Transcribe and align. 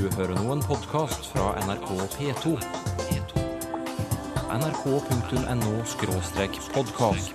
Du 0.00 0.06
hører 0.16 0.32
nå 0.32 0.48
en 0.54 0.62
podkast 0.64 1.26
fra 1.28 1.50
NRK 1.60 1.90
P2. 2.14 2.54
nrk.no-podkast. 4.54 7.34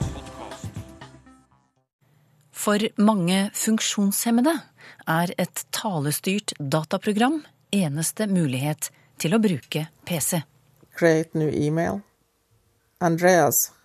For 2.50 2.82
mange 2.98 3.54
funksjonshemmede 3.54 4.66
er 5.06 5.30
et 5.38 5.62
talestyrt 5.78 6.58
dataprogram 6.58 7.46
eneste 7.70 8.26
mulighet 8.33 8.90
til 9.22 9.38
å 9.38 9.42
bruke 9.46 9.86
PC. 10.10 10.42
Create 10.97 11.38
new 11.38 11.54
email. 11.54 12.02
Andreas. 12.97 13.78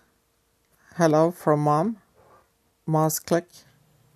Hello 0.97 1.29
from 1.29 1.69
mom. 1.69 2.01
Mouse 2.89 3.21
click. 3.21 3.45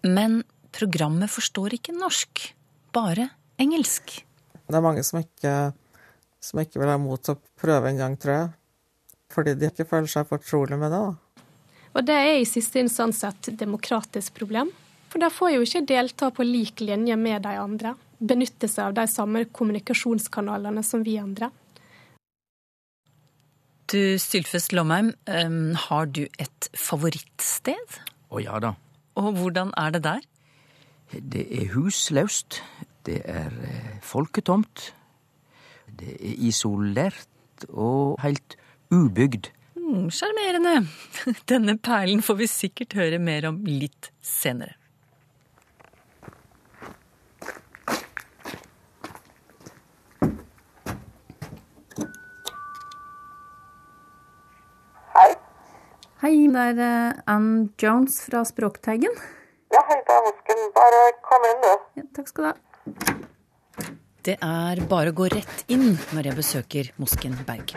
Men 0.01 0.41
programmet 0.73 1.29
forstår 1.29 1.77
ikke 1.77 1.93
norsk, 1.93 2.57
bare 2.89 3.29
engelsk. 3.61 4.25
Det 4.65 4.77
er 4.77 4.85
mange 4.85 5.03
som 5.05 5.19
ikke, 5.21 5.53
som 6.41 6.61
ikke 6.61 6.81
vil 6.81 6.91
ha 6.91 6.97
mot 7.01 7.21
til 7.21 7.35
å 7.35 7.41
prøve 7.61 7.91
en 7.91 8.01
gang, 8.01 8.17
tror 8.17 8.35
jeg. 8.35 8.49
Fordi 9.35 9.53
de 9.59 9.69
ikke 9.69 9.87
føler 9.89 10.09
seg 10.09 10.27
fortrolig 10.29 10.79
med 10.79 10.93
det. 10.93 11.01
da. 11.01 11.43
Og 11.95 12.03
det 12.03 12.15
er 12.15 12.39
i 12.39 12.47
siste 12.47 12.81
instans 12.81 13.23
et 13.23 13.51
demokratisk 13.59 14.35
problem. 14.35 14.71
For 15.11 15.23
da 15.23 15.29
får 15.31 15.53
jo 15.53 15.61
ikke 15.63 15.85
delta 15.87 16.31
på 16.33 16.43
lik 16.43 16.81
linje 16.83 17.15
med 17.15 17.45
de 17.45 17.53
andre. 17.59 17.93
Benytte 18.19 18.67
seg 18.71 18.89
av 18.89 18.97
de 18.97 19.05
samme 19.11 19.45
kommunikasjonskanalene 19.55 20.83
som 20.83 21.05
vi 21.05 21.17
andre. 21.21 21.51
Du 23.91 24.17
Sylfest 24.19 24.73
Lomheim, 24.73 25.13
har 25.87 26.09
du 26.09 26.25
et 26.41 26.69
favorittsted? 26.73 27.99
Å 28.33 28.41
ja 28.41 28.59
da. 28.59 28.73
Og 29.15 29.37
hvordan 29.37 29.71
er 29.79 29.93
det 29.95 30.01
der? 30.03 30.25
Det 31.13 31.45
er 31.53 31.69
huslaust. 31.75 32.59
Det 33.05 33.21
er 33.29 33.53
eh, 33.65 33.97
folketomt. 34.01 34.93
Det 35.99 36.15
er 36.15 36.39
isolert 36.47 37.67
og 37.69 38.17
helt 38.23 38.57
ubygd. 38.89 39.51
Sjarmerende. 40.09 40.79
Mm, 40.79 41.35
Denne 41.51 41.77
perlen 41.77 42.23
får 42.25 42.39
vi 42.41 42.49
sikkert 42.49 42.97
høre 42.97 43.21
mer 43.21 43.45
om 43.51 43.61
litt 43.69 44.09
senere. 44.25 44.73
Hei, 56.25 56.47
det 56.49 56.57
er 56.57 56.79
eh, 56.81 57.17
Ann 57.29 57.49
Jones 57.77 58.23
fra 58.25 58.41
Språkteigen. 58.49 59.13
Ja, 59.75 59.83
hei, 59.85 59.99
det 60.07 60.15
er 60.15 60.23
Mosken. 60.25 60.63
Bare 60.73 61.01
kom 61.27 61.45
inn, 61.51 61.59
du. 61.61 61.73
Ja, 61.99 62.05
takk 62.17 62.31
skal 62.31 62.47
du 62.47 62.49
ha. 62.49 62.74
Det 64.25 64.39
er 64.41 64.79
bare 64.89 65.11
å 65.11 65.15
gå 65.15 65.27
rett 65.29 65.67
inn 65.69 65.99
når 66.15 66.31
jeg 66.31 66.37
besøker 66.39 66.87
Mosken 66.97 67.35
Berg. 67.45 67.75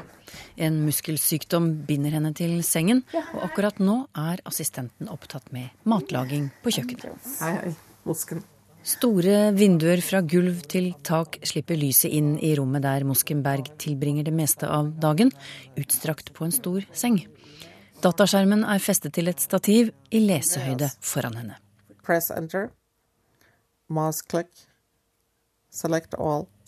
En 0.56 0.78
muskelsykdom 0.86 1.66
binder 1.88 2.14
henne 2.16 2.30
til 2.36 2.54
sengen, 2.64 3.02
og 3.12 3.42
akkurat 3.50 3.80
nå 3.82 3.98
er 4.16 4.40
assistenten 4.48 5.10
opptatt 5.12 5.50
med 5.52 5.68
matlaging 5.88 6.48
på 6.64 6.72
kjøkkenet. 6.78 7.28
Hei, 7.42 7.52
hei. 7.60 7.74
Mosken. 8.08 8.40
Store 8.88 9.50
vinduer 9.52 10.00
fra 10.00 10.22
gulv 10.24 10.62
til 10.70 10.92
tak 11.04 11.36
slipper 11.44 11.76
lyset 11.76 12.14
inn 12.14 12.36
i 12.40 12.54
rommet 12.56 12.86
der 12.86 13.04
Mosken 13.04 13.42
Berg 13.44 13.68
tilbringer 13.82 14.24
det 14.24 14.32
meste 14.32 14.70
av 14.70 14.94
dagen, 15.02 15.34
utstrakt 15.76 16.32
på 16.32 16.46
en 16.46 16.54
stor 16.54 16.86
seng. 16.96 17.20
Dataskjermen 18.00 18.62
er 18.64 18.80
festet 18.80 19.12
til 19.18 19.28
et 19.28 19.42
stativ 19.42 19.90
i 20.14 20.22
lesehøyde 20.24 20.88
foran 21.04 21.36
henne. 21.42 21.58
Press 22.06 22.30
enter. 22.32 22.70
Mouse 23.92 24.24
click. 24.24 24.67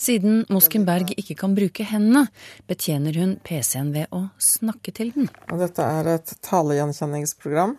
Siden 0.00 0.44
Moskenberg 0.52 1.12
ikke 1.16 1.36
kan 1.42 1.54
bruke 1.56 1.84
hendene, 1.88 2.26
betjener 2.68 3.16
hun 3.20 3.34
PC-en 3.44 3.92
ved 3.94 4.12
å 4.16 4.26
snakke 4.40 4.92
til 4.96 5.12
den. 5.16 5.30
Dette 5.60 5.84
er 5.84 6.08
et 6.14 6.32
talegjenkjenningsprogram 6.44 7.77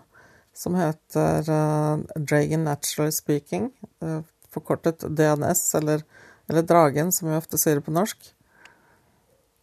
som 0.58 0.76
heter 0.76 1.48
eh, 1.50 2.20
Dragon 2.20 2.66
Natural 2.68 3.12
Speaking, 3.16 3.72
eh, 4.04 4.20
forkortet 4.52 5.06
DNS, 5.08 5.64
eller, 5.80 6.04
eller 6.50 6.68
Dragen, 6.68 7.12
som 7.16 7.30
vi 7.30 7.38
ofte 7.38 7.60
sier 7.62 7.82
på 7.82 7.94
norsk. 7.96 8.34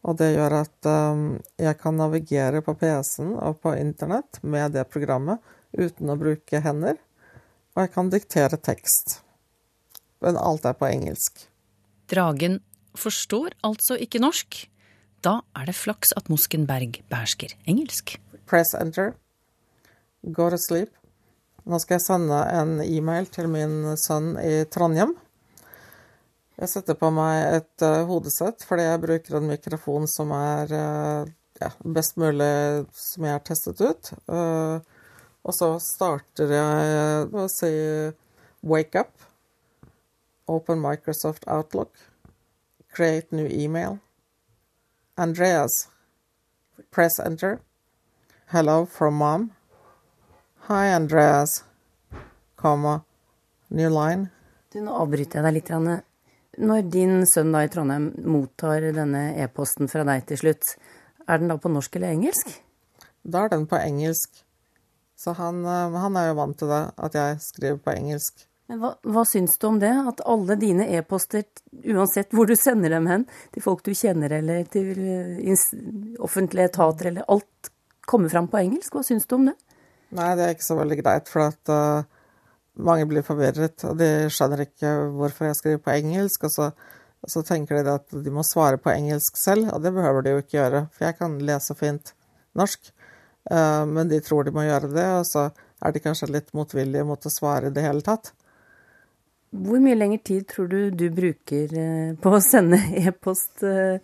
Og 0.09 0.17
det 0.19 0.33
gjør 0.33 0.61
at 0.63 0.89
eh, 0.89 1.23
jeg 1.69 1.79
kan 1.83 1.99
navigere 2.01 2.63
på 2.65 2.75
PC-en 2.81 3.35
og 3.37 3.61
på 3.63 3.77
internett 3.77 4.41
med 4.43 4.79
det 4.79 4.89
programmet 4.91 5.43
uten 5.77 6.11
å 6.11 6.19
bruke 6.19 6.63
hender. 6.65 6.99
Og 7.77 7.85
jeg 7.85 7.95
kan 7.95 8.11
diktere 8.11 8.59
tekst. 8.59 9.21
Men 10.25 10.41
alt 10.41 10.67
er 10.67 10.77
på 10.79 10.89
engelsk. 10.89 11.47
Dragen 12.11 12.59
forstår 12.99 13.55
altså 13.67 13.99
ikke 14.01 14.23
norsk. 14.23 14.65
Da 15.25 15.41
er 15.59 15.69
det 15.69 15.77
flaks 15.79 16.15
at 16.19 16.31
Mosken 16.31 16.67
Berg 16.67 17.01
behersker 17.11 17.55
engelsk. 17.67 18.17
Press 18.47 18.75
enter. 18.79 19.15
Go 20.23 20.49
to 20.51 20.59
sleep. 20.59 20.95
Nå 21.69 21.79
skal 21.83 21.99
jeg 21.99 22.07
sende 22.07 22.39
en 22.55 22.79
e-mail 22.81 23.27
til 23.31 23.51
min 23.53 23.97
sønn 24.01 24.37
i 24.41 24.63
Trondheim. 24.73 25.13
Jeg 26.59 26.73
setter 26.73 26.97
på 26.99 27.11
meg 27.15 27.59
et 27.61 27.85
eh, 27.87 28.07
hodesett 28.09 28.65
fordi 28.67 28.87
jeg 28.89 29.03
bruker 29.03 29.37
en 29.39 29.51
mikrofon 29.51 30.09
som 30.11 30.33
er 30.35 30.73
eh, 30.75 31.29
ja, 31.61 31.69
best 31.85 32.17
mulig 32.19 32.87
som 32.99 33.27
jeg 33.29 33.37
har 33.37 33.45
testet 33.47 33.83
ut. 33.85 34.11
Eh, 34.27 34.81
og 35.47 35.55
så 35.55 35.71
starter 35.83 36.51
jeg 36.51 37.29
med 37.31 37.45
å 37.45 37.53
si 37.53 37.71
wake 38.67 39.05
up. 39.05 39.28
Open 40.49 40.81
Microsoft 40.81 41.47
Outlook. 41.47 41.93
Create 42.91 43.31
new 43.31 43.47
email. 43.47 43.99
Andreas. 45.17 45.89
Press 46.91 47.21
enter. 47.21 47.61
Hello 48.47 48.87
from 48.87 49.15
mom. 49.15 49.53
Hi, 50.69 50.93
Andreas. 50.95 51.65
Comma. 52.57 53.05
New 53.71 53.91
line. 53.91 54.31
Du, 54.73 54.81
nå 54.81 54.95
avbryter 54.97 55.41
jeg 55.41 55.47
deg 55.47 55.59
litt. 55.59 55.71
Anne. 55.73 56.01
Når 56.59 56.89
din 56.91 57.23
sønn 57.29 57.53
da 57.55 57.63
i 57.65 57.71
Trondheim 57.71 58.09
mottar 58.27 58.89
denne 58.97 59.31
e-posten 59.39 59.91
fra 59.93 60.03
deg 60.09 60.25
til 60.27 60.41
slutt, 60.41 60.75
er 61.29 61.39
den 61.39 61.53
da 61.53 61.59
på 61.61 61.71
norsk 61.71 62.01
eller 62.01 62.17
engelsk? 62.17 62.51
Da 63.23 63.45
er 63.45 63.53
den 63.53 63.69
på 63.71 63.79
engelsk. 63.79 64.43
Så 65.19 65.35
han, 65.39 65.65
eh, 65.65 65.99
han 66.03 66.17
er 66.17 66.31
jo 66.31 66.39
vant 66.39 66.59
til 66.59 66.73
det, 66.73 66.83
at 66.97 67.15
jeg 67.15 67.41
skriver 67.45 67.81
på 67.85 67.95
engelsk. 67.95 68.47
Men 68.69 68.83
hva, 68.83 68.91
hva 69.09 69.25
syns 69.25 69.57
du 69.57 69.65
om 69.71 69.79
det? 69.81 69.95
At 70.11 70.21
alle 70.29 70.59
dine 70.61 70.85
e-poster, 70.99 71.47
uansett 71.89 72.35
hvor 72.37 72.49
du 72.49 72.53
sender 72.59 72.93
dem 72.93 73.09
hen, 73.09 73.25
til 73.55 73.65
folk 73.65 73.81
du 73.87 73.95
kjenner 73.97 74.35
eller 74.41 74.69
til 74.69 74.93
eh, 75.01 75.65
offentlige 76.21 76.69
etater 76.69 77.09
eller 77.13 77.25
alt, 77.33 77.71
kommer 78.09 78.33
fram 78.33 78.51
på 78.53 78.61
engelsk? 78.61 78.93
Hva 78.93 79.05
syns 79.07 79.25
du 79.29 79.39
om 79.39 79.49
det? 79.49 79.57
Nei, 80.17 80.29
det 80.37 80.45
er 80.45 80.55
ikke 80.55 80.69
så 80.69 80.77
veldig 80.79 81.01
greit, 81.03 81.29
for 81.29 81.45
at 81.45 81.73
uh, 81.73 82.05
mange 82.81 83.09
blir 83.09 83.25
forvirret, 83.25 83.85
og 83.85 83.99
de 84.01 84.29
skjønner 84.33 84.65
ikke 84.65 84.93
hvorfor 85.17 85.49
jeg 85.49 85.59
skriver 85.59 85.83
på 85.85 85.93
engelsk, 85.93 86.47
og 86.49 86.55
så, 86.55 86.69
og 87.25 87.33
så 87.33 87.43
tenker 87.45 87.83
de 87.85 87.97
at 87.99 88.17
de 88.25 88.33
må 88.33 88.45
svare 88.47 88.81
på 88.81 88.93
engelsk 88.95 89.37
selv, 89.37 89.69
og 89.75 89.85
det 89.85 89.93
behøver 89.97 90.25
de 90.25 90.33
jo 90.33 90.45
ikke 90.45 90.57
gjøre, 90.57 90.87
for 90.95 91.09
jeg 91.09 91.19
kan 91.21 91.37
lese 91.51 91.77
fint 91.77 92.15
norsk, 92.57 92.89
uh, 93.53 93.85
men 93.89 94.09
de 94.09 94.23
tror 94.25 94.49
de 94.49 94.57
må 94.57 94.65
gjøre 94.65 94.93
det, 94.95 95.09
og 95.19 95.29
så 95.29 95.51
er 95.85 95.95
de 95.95 96.05
kanskje 96.05 96.33
litt 96.33 96.55
motvillige 96.57 97.05
mot 97.09 97.29
å 97.29 97.33
svare 97.33 97.69
i 97.69 97.77
det 97.77 97.85
hele 97.85 98.05
tatt. 98.05 98.33
Hvor 99.49 99.81
mye 99.81 99.97
lengre 99.97 100.21
tid 100.21 100.45
tror 100.51 100.67
du 100.69 100.91
du 100.93 101.07
bruker 101.15 101.73
eh, 101.73 102.11
på 102.21 102.33
å 102.37 102.41
sende 102.45 102.81
e-post 103.01 103.65
eh, 103.65 103.97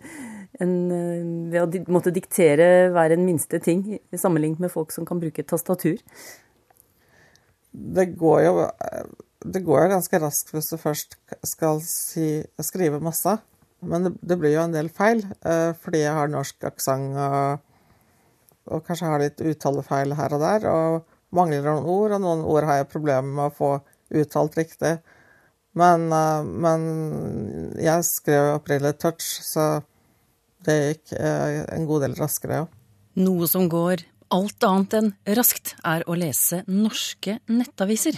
enn, 0.63 0.73
eh, 0.89 1.27
ved 1.53 1.61
å 1.61 1.93
måtte 1.93 2.13
diktere 2.15 2.89
hver 2.93 3.13
en 3.13 3.25
minste 3.27 3.59
ting, 3.61 3.83
sammenlignet 4.09 4.63
med 4.63 4.73
folk 4.73 4.95
som 4.95 5.05
kan 5.05 5.21
bruke 5.21 5.45
tastatur? 5.45 6.01
Det 7.75 8.07
går 8.17 8.41
jo, 8.47 8.53
det 9.45 9.61
går 9.67 9.83
jo 9.83 9.93
ganske 9.93 10.21
raskt 10.23 10.53
hvis 10.55 10.71
du 10.71 10.79
først 10.81 11.17
skal 11.45 11.81
si, 11.83 12.39
skrive 12.63 13.03
masse. 13.03 13.37
Men 13.85 14.07
det, 14.07 14.15
det 14.25 14.37
blir 14.41 14.55
jo 14.55 14.63
en 14.63 14.73
del 14.73 14.87
feil, 14.89 15.19
fordi 15.83 15.99
jeg 16.01 16.13
har 16.15 16.31
norsk 16.31 16.63
aksent 16.71 17.19
og, 17.19 17.65
og 18.71 18.85
kanskje 18.87 19.09
har 19.11 19.21
litt 19.21 19.43
uttalefeil 19.43 20.15
her 20.17 20.37
og 20.37 20.41
der. 20.41 20.69
Og 20.71 21.35
mangler 21.35 21.67
noen 21.67 21.85
ord, 21.91 22.15
og 22.15 22.23
noen 22.23 22.45
ord 22.47 22.69
har 22.69 22.79
jeg 22.79 22.89
problemer 22.95 23.27
med 23.27 23.51
å 23.51 23.53
få 23.53 23.71
uttalt 24.15 24.57
riktig. 24.57 24.95
Men, 25.75 26.07
eh, 26.13 26.47
men 26.65 26.87
jeg 27.81 28.07
skrev 28.07 28.53
april 28.53 28.81
opprinnelig 28.85 28.97
touch, 29.03 29.27
så 29.43 29.83
det 30.65 30.75
gikk 30.81 31.15
eh, 31.19 31.61
en 31.75 31.87
god 31.89 32.07
del 32.07 32.17
raskere, 32.19 32.63
ja. 32.63 32.67
Noe 33.15 33.47
som 33.47 33.69
går 33.71 34.03
alt 34.33 34.63
annet 34.65 34.95
enn 34.97 35.11
raskt, 35.37 35.75
er 35.85 36.03
å 36.09 36.15
lese 36.17 36.63
norske 36.67 37.37
nettaviser. 37.51 38.17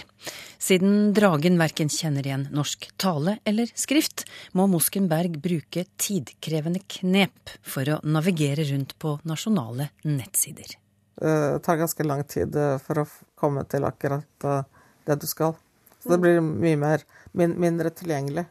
Siden 0.58 1.12
Dragen 1.16 1.58
verken 1.60 1.90
kjenner 1.92 2.26
igjen 2.26 2.48
norsk 2.54 2.88
tale 3.00 3.38
eller 3.48 3.70
skrift, 3.78 4.24
må 4.56 4.66
Moskenberg 4.70 5.38
bruke 5.42 5.84
tidkrevende 6.00 6.82
knep 6.98 7.54
for 7.62 7.92
å 7.92 8.00
navigere 8.06 8.66
rundt 8.72 8.96
på 8.98 9.18
nasjonale 9.28 9.90
nettsider. 10.08 10.78
Det 11.18 11.62
tar 11.66 11.80
ganske 11.80 12.06
lang 12.06 12.22
tid 12.30 12.54
eh, 12.56 12.76
for 12.82 13.02
å 13.02 13.08
komme 13.38 13.64
til 13.70 13.86
akkurat 13.86 14.46
eh, 14.46 14.62
det 15.08 15.18
du 15.18 15.26
skal. 15.26 15.56
Så 15.98 16.14
det 16.14 16.20
blir 16.22 16.40
mye 16.44 16.78
mer, 16.78 17.02
min, 17.36 17.56
mindre 17.58 17.90
tilgjengelig. 17.94 18.46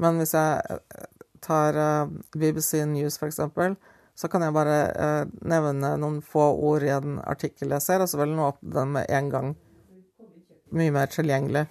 Men 0.00 0.18
hvis 0.18 0.32
jeg, 0.34 0.78
tar 1.42 1.76
uh, 1.76 2.12
BBC 2.34 2.84
News, 2.86 3.18
eksempel, 3.22 3.76
så 4.14 4.28
kan 4.30 4.44
jeg 4.44 4.54
bare 4.54 4.78
uh, 4.92 5.34
nevne 5.48 5.94
noen 6.00 6.20
få 6.24 6.52
ord 6.54 6.86
i 6.86 6.92
en 6.94 7.18
artikkel 7.18 7.74
jeg 7.74 7.84
ser, 7.84 8.04
og 8.04 8.10
så 8.10 8.20
vil 8.20 8.34
den 8.34 8.44
åpne 8.44 8.74
den 8.76 8.96
med 8.96 9.10
en 9.10 9.30
gang. 9.32 9.52
Mye 10.72 10.94
mer 10.94 11.10
tilgjengelig. 11.12 11.66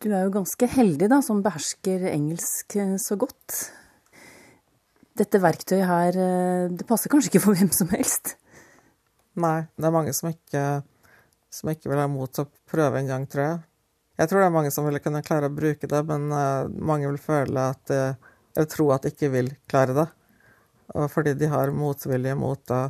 Du 0.00 0.08
er 0.14 0.24
jo 0.24 0.32
ganske 0.38 0.68
heldig, 0.72 1.10
da, 1.12 1.20
som 1.24 1.42
behersker 1.44 2.06
engelsk 2.08 2.78
så 3.02 3.18
godt. 3.20 3.58
Dette 5.20 5.42
verktøyet 5.42 5.84
her, 5.84 6.16
det 6.72 6.86
passer 6.88 7.12
kanskje 7.12 7.34
ikke 7.34 7.42
for 7.44 7.58
hvem 7.58 7.68
som 7.76 7.90
helst? 7.92 8.38
Nei, 9.40 9.66
det 9.76 9.88
er 9.90 9.92
mange 9.92 10.14
som 10.16 10.30
ikke, 10.30 10.62
som 11.52 11.72
ikke 11.74 11.90
vil 11.92 12.00
ha 12.00 12.06
mot 12.08 12.32
til 12.32 12.46
å 12.46 12.70
prøve 12.70 13.02
en 13.02 13.10
gang, 13.10 13.26
tror 13.28 13.44
jeg. 13.44 13.58
Jeg 14.20 14.28
tror 14.28 14.42
det 14.42 14.48
er 14.50 14.52
mange 14.52 14.72
som 14.74 14.84
ville 14.84 15.00
kunne 15.00 15.22
klare 15.24 15.48
å 15.48 15.54
bruke 15.54 15.88
det, 15.88 16.00
men 16.08 16.28
uh, 16.28 16.68
mange 16.68 17.08
vil 17.08 17.20
føle 17.22 17.70
at 17.72 17.80
de, 17.88 18.00
Eller 18.52 18.68
tro 18.68 18.90
at 18.92 19.06
de 19.06 19.14
ikke 19.14 19.30
vil 19.32 19.48
klare 19.70 19.94
det. 19.96 20.06
Fordi 20.90 21.36
de 21.38 21.46
har 21.46 21.70
motvilje 21.70 22.34
mot 22.34 22.72
å, 22.74 22.80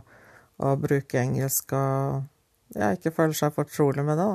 å 0.65 0.69
bruke 0.81 1.21
engelsk 1.21 1.75
og 1.77 2.23
ja, 2.73 2.95
ikke 2.95 3.13
føler 3.13 3.37
seg 3.37 3.53
fortrolig 3.53 4.05
med 4.07 4.17
det. 4.17 4.31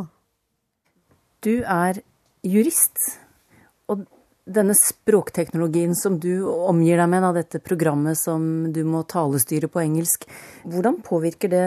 Du 1.46 1.56
er 1.62 2.02
jurist, 2.46 3.00
og 3.90 4.06
denne 4.46 4.76
språkteknologien 4.78 5.96
som 5.98 6.20
du 6.22 6.46
omgir 6.46 7.02
deg 7.02 7.10
med, 7.10 7.26
da, 7.26 7.32
dette 7.40 7.64
programmet 7.66 8.20
som 8.20 8.70
du 8.74 8.84
må 8.88 9.02
talestyre 9.10 9.70
på 9.72 9.82
engelsk, 9.82 10.28
hvordan 10.66 11.02
påvirker 11.06 11.52
det 11.52 11.66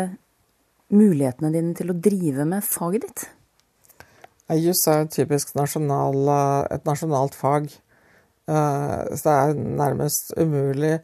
mulighetene 0.94 1.50
dine 1.54 1.74
til 1.78 1.92
å 1.92 1.98
drive 1.98 2.46
med 2.48 2.66
faget 2.66 3.08
ditt? 3.08 3.26
Juss 4.56 4.86
er 4.88 5.10
typisk 5.12 5.52
nasjonal, 5.58 6.22
et 6.72 6.86
nasjonalt 6.88 7.34
fag. 7.36 7.68
Eh, 8.48 9.16
så 9.16 9.24
det 9.24 9.34
er 9.36 9.58
nærmest 9.76 10.32
umulig 10.40 10.96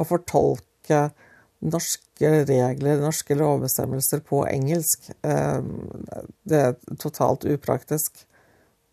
å 0.00 0.06
fortolke 0.08 1.06
norske 1.60 2.32
regler, 2.48 3.00
norske 3.00 3.36
lovbestemmelser, 3.36 4.20
på 4.26 4.42
engelsk. 4.48 5.08
Eh, 5.24 5.62
det 6.44 6.60
er 6.66 6.76
totalt 7.00 7.48
upraktisk. 7.48 8.24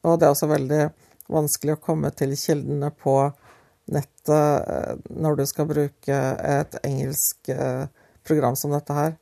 Og 0.08 0.20
det 0.20 0.28
er 0.28 0.36
også 0.36 0.52
veldig 0.54 0.82
vanskelig 1.34 1.76
å 1.76 1.84
komme 1.84 2.14
til 2.16 2.36
kildene 2.40 2.94
på 2.96 3.18
nettet 3.92 4.72
eh, 4.72 4.96
når 5.12 5.42
du 5.42 5.46
skal 5.50 5.68
bruke 5.68 6.24
et 6.56 6.80
engelsk 6.88 7.52
program 8.28 8.56
som 8.60 8.72
dette 8.76 8.96
her. 8.96 9.16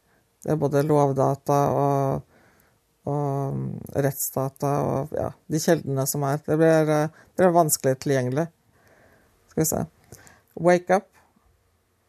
Det 0.45 0.53
er 0.53 0.61
både 0.61 0.85
lovdata 0.85 1.59
og 1.73 2.34
og 3.05 3.95
rettsdata 4.01 4.71
og 4.85 5.13
ja, 5.15 5.29
de 5.51 5.61
kjeldene 5.61 6.05
som 6.09 6.25
er. 6.27 6.41
Det 6.45 6.57
blir, 6.59 6.89
det 6.89 7.37
blir 7.37 7.55
vanskelig 7.55 7.99
tilgjengelig. 8.01 8.47
Skal 9.51 9.61
vi 9.61 9.69
se. 9.69 9.83
Wake 10.55 10.95
up. 10.95 11.09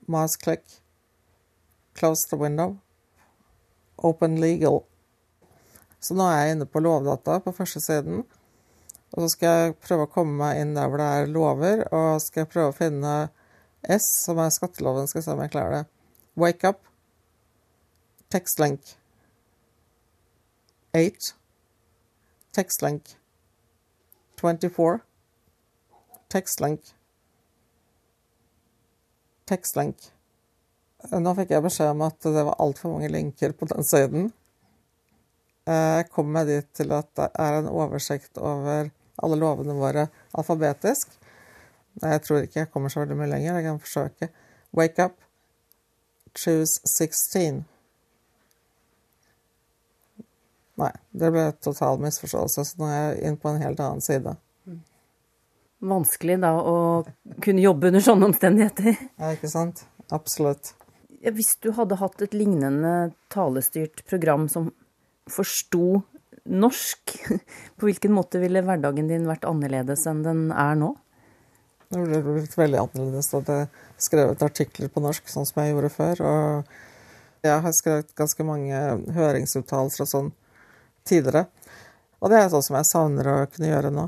Mouse 0.06 0.40
click. 0.40 0.64
Close 1.98 2.28
the 2.30 2.36
window. 2.40 2.76
Open 3.96 4.40
legal. 4.40 4.82
Så 6.00 6.14
nå 6.14 6.26
er 6.30 6.42
jeg 6.42 6.56
inne 6.56 6.68
på 6.70 6.82
lovdata 6.84 7.38
på 7.44 7.54
første 7.56 7.80
siden. 7.82 8.24
Og 9.14 9.24
så 9.24 9.30
skal 9.32 9.56
jeg 9.56 9.78
prøve 9.84 10.06
å 10.06 10.12
komme 10.12 10.36
meg 10.40 10.60
inn 10.60 10.74
der 10.76 10.90
hvor 10.90 11.00
det 11.00 11.06
er 11.08 11.30
lover, 11.32 11.82
og 11.94 12.20
skal 12.20 12.42
jeg 12.42 12.50
prøve 12.52 12.72
å 12.72 12.76
finne 12.76 13.14
S, 13.86 14.08
som 14.26 14.40
er 14.42 14.52
skatteloven. 14.54 15.08
Skal 15.08 15.22
jeg 15.22 15.28
se 15.28 15.34
om 15.36 15.42
jeg 15.44 15.54
klarer 15.54 15.78
det. 15.78 15.84
Wake 16.36 16.68
up. 16.68 16.82
Tekstlink. 18.32 18.96
8. 20.96 21.34
Text 22.56 22.82
link. 22.82 23.16
24. 24.40 25.00
Text 26.28 26.60
link. 26.60 26.80
Text 29.44 29.76
link. 29.76 29.96
Nå 31.12 31.34
fikk 31.36 31.52
jeg 31.52 31.64
beskjed 31.66 31.92
om 31.92 32.06
at 32.06 32.16
det 32.24 32.46
var 32.48 32.56
altfor 32.64 32.94
mange 32.96 33.12
linker 33.12 33.52
på 33.52 33.68
den 33.68 33.84
siden. 33.84 34.32
Eh, 35.68 35.92
jeg 36.00 36.08
kom 36.14 36.32
meg 36.32 36.48
dit 36.48 36.72
til 36.80 36.96
at 36.96 37.12
det 37.18 37.28
er 37.44 37.60
en 37.60 37.68
oversikt 37.68 38.40
over 38.40 38.88
alle 39.20 39.40
lovene 39.40 39.76
våre 39.76 40.08
alfabetisk. 40.32 41.12
Nei, 42.00 42.16
Jeg 42.16 42.22
tror 42.24 42.42
ikke 42.42 42.60
jeg 42.60 42.72
kommer 42.72 42.88
så 42.88 43.04
veldig 43.04 43.20
mye 43.20 43.32
lenger. 43.36 43.54
Jeg 43.54 43.68
kan 43.68 43.80
forsøke. 43.84 44.32
Wake 44.72 45.04
up. 45.04 45.20
Choose 46.32 46.80
16. 46.88 47.66
Nei, 50.76 50.92
det 51.16 51.30
ble 51.32 51.46
total 51.64 52.00
misforståelse, 52.02 52.64
så 52.68 52.80
nå 52.80 52.88
er 52.90 52.98
jeg 53.00 53.30
inn 53.30 53.38
på 53.40 53.48
en 53.48 53.62
helt 53.62 53.80
annen 53.80 54.04
side. 54.04 54.34
Vanskelig 55.86 56.38
da 56.42 56.54
å 56.60 56.76
kunne 57.44 57.64
jobbe 57.64 57.90
under 57.90 58.04
sånne 58.04 58.28
omstendigheter. 58.30 58.96
Ja, 59.16 59.32
ikke 59.32 59.50
sant. 59.52 59.86
Absolutt. 60.12 60.74
Hvis 61.26 61.56
du 61.64 61.72
hadde 61.76 61.98
hatt 62.00 62.22
et 62.22 62.36
lignende 62.36 63.12
talestyrt 63.32 64.04
program 64.08 64.46
som 64.52 64.70
forsto 65.32 66.02
norsk, 66.46 67.16
på 67.76 67.88
hvilken 67.88 68.14
måte 68.14 68.40
ville 68.42 68.62
hverdagen 68.64 69.08
din 69.10 69.26
vært 69.28 69.48
annerledes 69.48 70.06
enn 70.08 70.22
den 70.26 70.46
er 70.52 70.76
nå? 70.78 70.92
Det 71.88 72.02
ville 72.02 72.22
blitt 72.24 72.56
veldig 72.58 72.80
annerledes 72.82 73.30
jeg 73.32 73.68
skrevet 74.02 74.42
artikler 74.42 74.90
på 74.92 75.02
norsk, 75.04 75.28
sånn 75.30 75.46
som 75.48 75.62
jeg 75.62 75.72
gjorde 75.72 75.92
før. 75.94 76.22
Og 76.26 77.46
jeg 77.46 77.62
har 77.62 77.76
skrevet 77.76 78.16
ganske 78.18 78.46
mange 78.46 78.80
høringsuttalelser 79.16 80.04
og 80.04 80.10
sånn 80.10 80.32
tidligere. 81.08 81.46
Og 82.20 82.32
det 82.32 82.40
er 82.40 82.50
sånn 82.52 82.64
som 82.64 82.78
jeg 82.78 82.88
savner 82.88 83.30
å 83.30 83.36
kunne 83.50 83.70
gjøre 83.70 83.92
nå. 83.94 84.06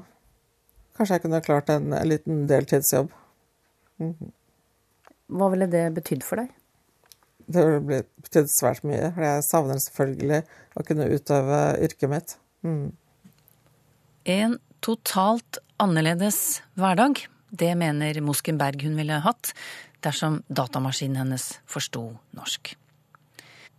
Kanskje 0.99 1.19
jeg 1.19 1.25
kunne 1.27 1.45
klart 1.45 1.71
en, 1.71 1.93
en 1.95 2.09
liten 2.09 2.47
deltidsjobb. 2.51 3.13
Mm 3.99 4.15
-hmm. 4.15 4.33
Hva 5.29 5.51
ville 5.53 5.67
det 5.67 5.85
betydd 5.95 6.25
for 6.25 6.37
deg? 6.41 6.49
Det 7.47 7.65
ville 7.67 8.03
betydd 8.25 8.49
svært 8.51 8.85
mye. 8.85 9.13
For 9.15 9.23
jeg 9.25 9.45
savner 9.45 9.79
selvfølgelig 9.79 10.43
å 10.77 10.85
kunne 10.89 11.11
utøve 11.13 11.61
yrket 11.85 12.11
mitt. 12.11 12.37
Mm. 12.63 12.93
En 14.25 14.59
totalt 14.81 15.59
annerledes 15.77 16.63
hverdag. 16.75 17.27
Det 17.51 17.75
mener 17.77 18.21
Mosken 18.21 18.59
Berg 18.59 18.83
hun 18.83 18.97
ville 18.97 19.23
hatt 19.25 19.55
dersom 20.05 20.43
datamaskinen 20.49 21.17
hennes 21.17 21.59
forsto 21.67 22.11
norsk. 22.37 22.75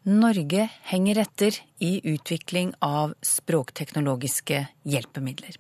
Norge 0.08 0.70
henger 0.88 1.18
etter 1.26 1.56
i 1.84 2.00
utvikling 2.14 2.74
av 2.80 3.14
språkteknologiske 3.22 4.62
hjelpemidler. 4.88 5.58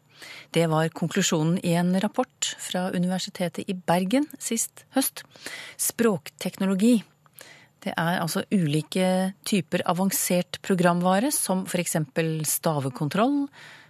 Det 0.51 0.65
var 0.68 0.89
konklusjonen 0.95 1.59
i 1.63 1.74
en 1.80 1.94
rapport 2.00 2.56
fra 2.59 2.89
Universitetet 2.91 3.69
i 3.69 3.75
Bergen 3.75 4.27
sist 4.39 4.86
høst. 4.95 5.23
Språkteknologi. 5.80 7.02
Det 7.80 7.94
er 7.95 8.19
altså 8.19 8.44
ulike 8.52 9.33
typer 9.47 9.83
avansert 9.87 10.59
programvare, 10.63 11.31
som 11.31 11.63
f.eks. 11.68 11.95
stavekontroll, 12.47 13.45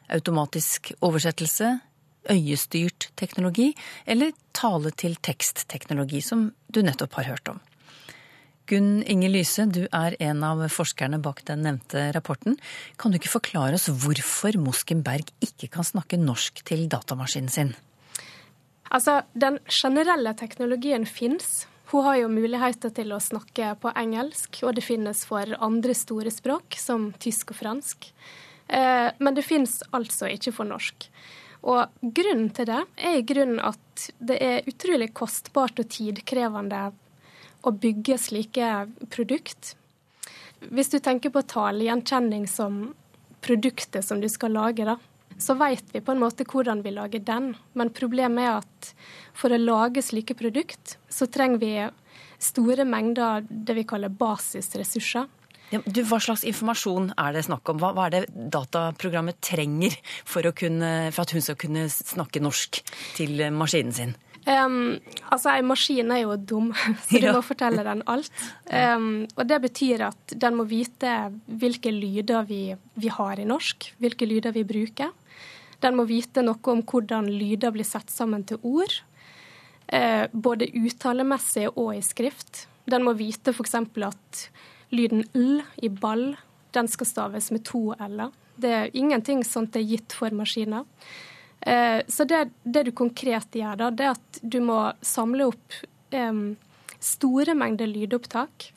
automatisk 0.09 0.91
oversettelse, 1.05 1.79
øyestyrt 2.29 3.09
teknologi 3.17 3.71
eller 4.05 4.33
tale-til-tekst-teknologi, 4.53 6.21
som 6.21 6.51
du 6.67 6.81
nettopp 6.85 7.17
har 7.17 7.31
hørt 7.33 7.49
om. 7.49 7.61
Gunn 8.69 9.01
Inge 9.09 9.31
Lyse, 9.33 9.65
du 9.65 9.87
er 9.89 10.13
en 10.21 10.43
av 10.45 10.61
forskerne 10.69 11.17
bak 11.25 11.41
den 11.47 11.63
nevnte 11.65 12.09
rapporten. 12.13 12.59
Kan 13.01 13.09
du 13.09 13.17
ikke 13.17 13.31
forklare 13.39 13.79
oss 13.79 13.87
hvorfor 13.89 14.57
Moskenberg 14.61 15.31
ikke 15.41 15.71
kan 15.73 15.87
snakke 15.87 16.19
norsk 16.21 16.61
til 16.67 16.85
datamaskinen 16.91 17.49
sin? 17.49 17.73
Altså, 18.93 19.23
Den 19.33 19.59
generelle 19.65 20.35
teknologien 20.37 21.05
fins. 21.05 21.65
Hun 21.89 22.05
har 22.05 22.19
jo 22.21 22.29
muligheter 22.29 22.93
til 22.93 23.13
å 23.13 23.21
snakke 23.21 23.73
på 23.81 23.89
engelsk, 23.97 24.61
og 24.61 24.77
det 24.77 24.85
finnes 24.85 25.25
for 25.25 25.49
andre 25.57 25.95
store 25.97 26.29
språk, 26.29 26.77
som 26.77 27.09
tysk 27.17 27.55
og 27.55 27.61
fransk. 27.63 28.11
Eh, 28.69 29.09
men 29.17 29.33
det 29.33 29.47
finnes 29.47 29.79
altså 29.89 30.29
ikke 30.29 30.53
for 30.53 30.69
norsk. 30.69 31.09
Og 31.65 31.89
grunnen 32.01 32.51
til 32.53 32.69
det 32.69 32.83
er 33.01 33.17
i 33.17 33.25
grunnen 33.25 33.59
at 33.59 34.09
det 34.21 34.37
er 34.37 34.67
utrolig 34.69 35.09
kostbart 35.17 35.81
og 35.81 35.89
tidkrevende 35.89 36.91
å 37.61 37.73
bygge 37.75 38.17
slike 38.21 38.71
produkt. 39.11 39.75
Hvis 40.59 40.91
du 40.91 40.99
tenker 40.99 41.31
på 41.33 41.45
talegjenkjenning 41.47 42.47
som 42.51 42.89
produktet 43.43 44.05
som 44.05 44.19
du 44.21 44.27
skal 44.31 44.55
lage, 44.55 44.85
da, 44.87 44.97
så 45.39 45.55
vet 45.55 45.93
vi 45.93 46.01
på 46.03 46.13
en 46.13 46.21
måte 46.21 46.43
hvordan 46.47 46.83
vi 46.83 46.93
lager 46.95 47.23
den. 47.23 47.53
Men 47.73 47.93
problemet 47.95 48.43
er 48.43 48.59
at 48.59 48.93
for 49.37 49.55
å 49.55 49.59
lage 49.59 50.03
slike 50.03 50.35
produkt, 50.39 50.97
så 51.07 51.29
trenger 51.31 51.61
vi 51.63 51.73
store 52.39 52.85
mengder 52.87 53.45
det 53.49 53.75
vi 53.77 53.87
kaller 53.87 54.11
basisressurser. 54.11 55.27
Ja, 55.69 55.83
du, 55.85 56.01
hva 56.09 56.17
slags 56.17 56.43
informasjon 56.49 57.11
er 57.19 57.35
det 57.35 57.43
snakk 57.45 57.69
om? 57.69 57.77
Hva, 57.81 57.91
hva 57.93 58.07
er 58.07 58.15
det 58.15 58.49
dataprogrammet 58.51 59.37
trenger 59.45 59.93
for, 60.25 60.47
kunne, 60.57 61.11
for, 61.13 61.27
at 61.27 61.35
hun 61.35 61.45
skal 61.45 61.59
kunne 61.61 61.85
snakke 61.93 62.41
norsk 62.41 62.81
til 63.19 63.43
maskinen 63.53 63.93
sin? 63.93 64.15
Um, 64.47 64.97
altså, 65.29 65.51
en 65.51 65.67
maskin 65.67 66.11
er 66.15 66.23
jo 66.23 66.35
dum, 66.37 66.69
så 67.07 67.19
du 67.21 67.27
må 67.33 67.41
fortelle 67.45 67.83
den 67.85 68.03
alt. 68.09 68.31
Um, 68.71 69.27
og 69.35 69.43
det 69.49 69.59
betyr 69.67 70.05
at 70.09 70.35
den 70.41 70.57
må 70.57 70.65
vite 70.69 71.15
hvilke 71.45 71.91
lyder 71.93 72.47
vi, 72.49 72.63
vi, 72.95 73.11
har 73.13 73.39
i 73.39 73.47
norsk, 73.47 73.91
hvilke 73.99 74.29
lyder 74.29 74.55
vi 74.55 74.65
bruker. 74.67 75.13
Den 75.83 75.95
må 75.95 76.07
vite 76.09 76.43
noe 76.43 76.59
om 76.71 76.81
hvordan 76.83 77.29
lyder 77.31 77.75
blir 77.75 77.87
satt 77.87 78.11
sammen 78.11 78.43
til 78.47 78.59
ord. 78.63 79.01
uh, 79.93 80.25
både 80.33 80.69
uttalemessig 80.77 81.69
og 81.75 81.95
i 81.97 82.03
skrift. 82.05 82.67
Den 82.89 83.03
må 83.05 83.13
vite 83.17 83.53
f.eks. 83.53 83.75
at 83.75 84.43
lyden 84.93 85.25
l 85.33 85.59
i 85.81 85.89
ball 85.89 86.31
den 86.73 86.87
skal 86.87 87.07
staves 87.07 87.49
med 87.51 87.65
to 87.65 87.93
l-er. 87.97 88.31
Det 88.59 88.71
er 88.75 88.95
ingenting 88.97 89.43
sånt 89.47 89.77
er 89.79 89.85
gitt 89.87 90.13
for 90.13 90.33
maskiner. 90.35 90.85
Eh, 91.61 92.01
så 92.07 92.25
det, 92.25 92.49
det, 92.63 92.83
du 92.87 92.91
konkret 92.95 93.55
gjør, 93.55 93.79
da, 93.79 93.89
det 93.91 94.07
er 94.07 94.17
at 94.17 94.41
du 94.41 94.59
må 94.63 94.81
samle 95.01 95.51
opp 95.51 95.79
store 96.99 97.53
mengder 97.53 97.85
lydopptak. 97.85 98.71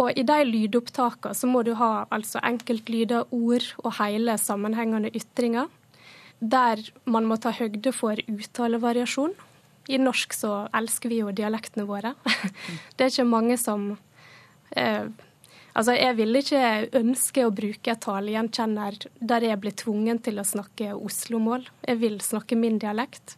Og 0.00 0.16
i 0.16 0.24
de 0.26 0.38
lydopptakene 0.46 1.36
så 1.36 1.48
må 1.50 1.62
du 1.66 1.74
ha 1.78 2.06
altså 2.14 2.40
enkeltlyder, 2.46 3.28
ord 3.30 3.66
og 3.84 3.94
hele 3.98 4.36
sammenhengende 4.40 5.12
ytringer. 5.16 5.68
Der 6.40 6.80
man 7.04 7.26
må 7.28 7.36
ta 7.36 7.52
høgde 7.52 7.92
for 7.92 8.20
uttalevariasjon. 8.30 9.34
I 9.90 9.98
norsk 10.00 10.36
så 10.36 10.52
elsker 10.76 11.12
vi 11.12 11.20
jo 11.20 11.34
dialektene 11.34 11.86
våre. 11.88 12.14
Det 12.96 13.06
er 13.06 13.12
ikke 13.12 13.28
mange 13.28 13.58
som 13.60 13.90
eh, 14.76 15.10
Altså, 15.70 15.94
jeg 15.94 16.16
vil 16.18 16.40
ikke 16.40 16.62
ønske 16.98 17.44
å 17.46 17.52
bruke 17.54 17.92
et 17.92 18.02
talegjenkjenner 18.02 18.96
der 19.20 19.46
jeg 19.46 19.60
blir 19.62 19.76
tvungen 19.78 20.18
til 20.24 20.40
å 20.42 20.46
snakke 20.46 20.96
Oslo-mål. 20.96 21.68
Jeg 21.86 22.00
vil 22.02 22.18
snakke 22.24 22.58
min 22.58 22.80
dialekt. 22.82 23.36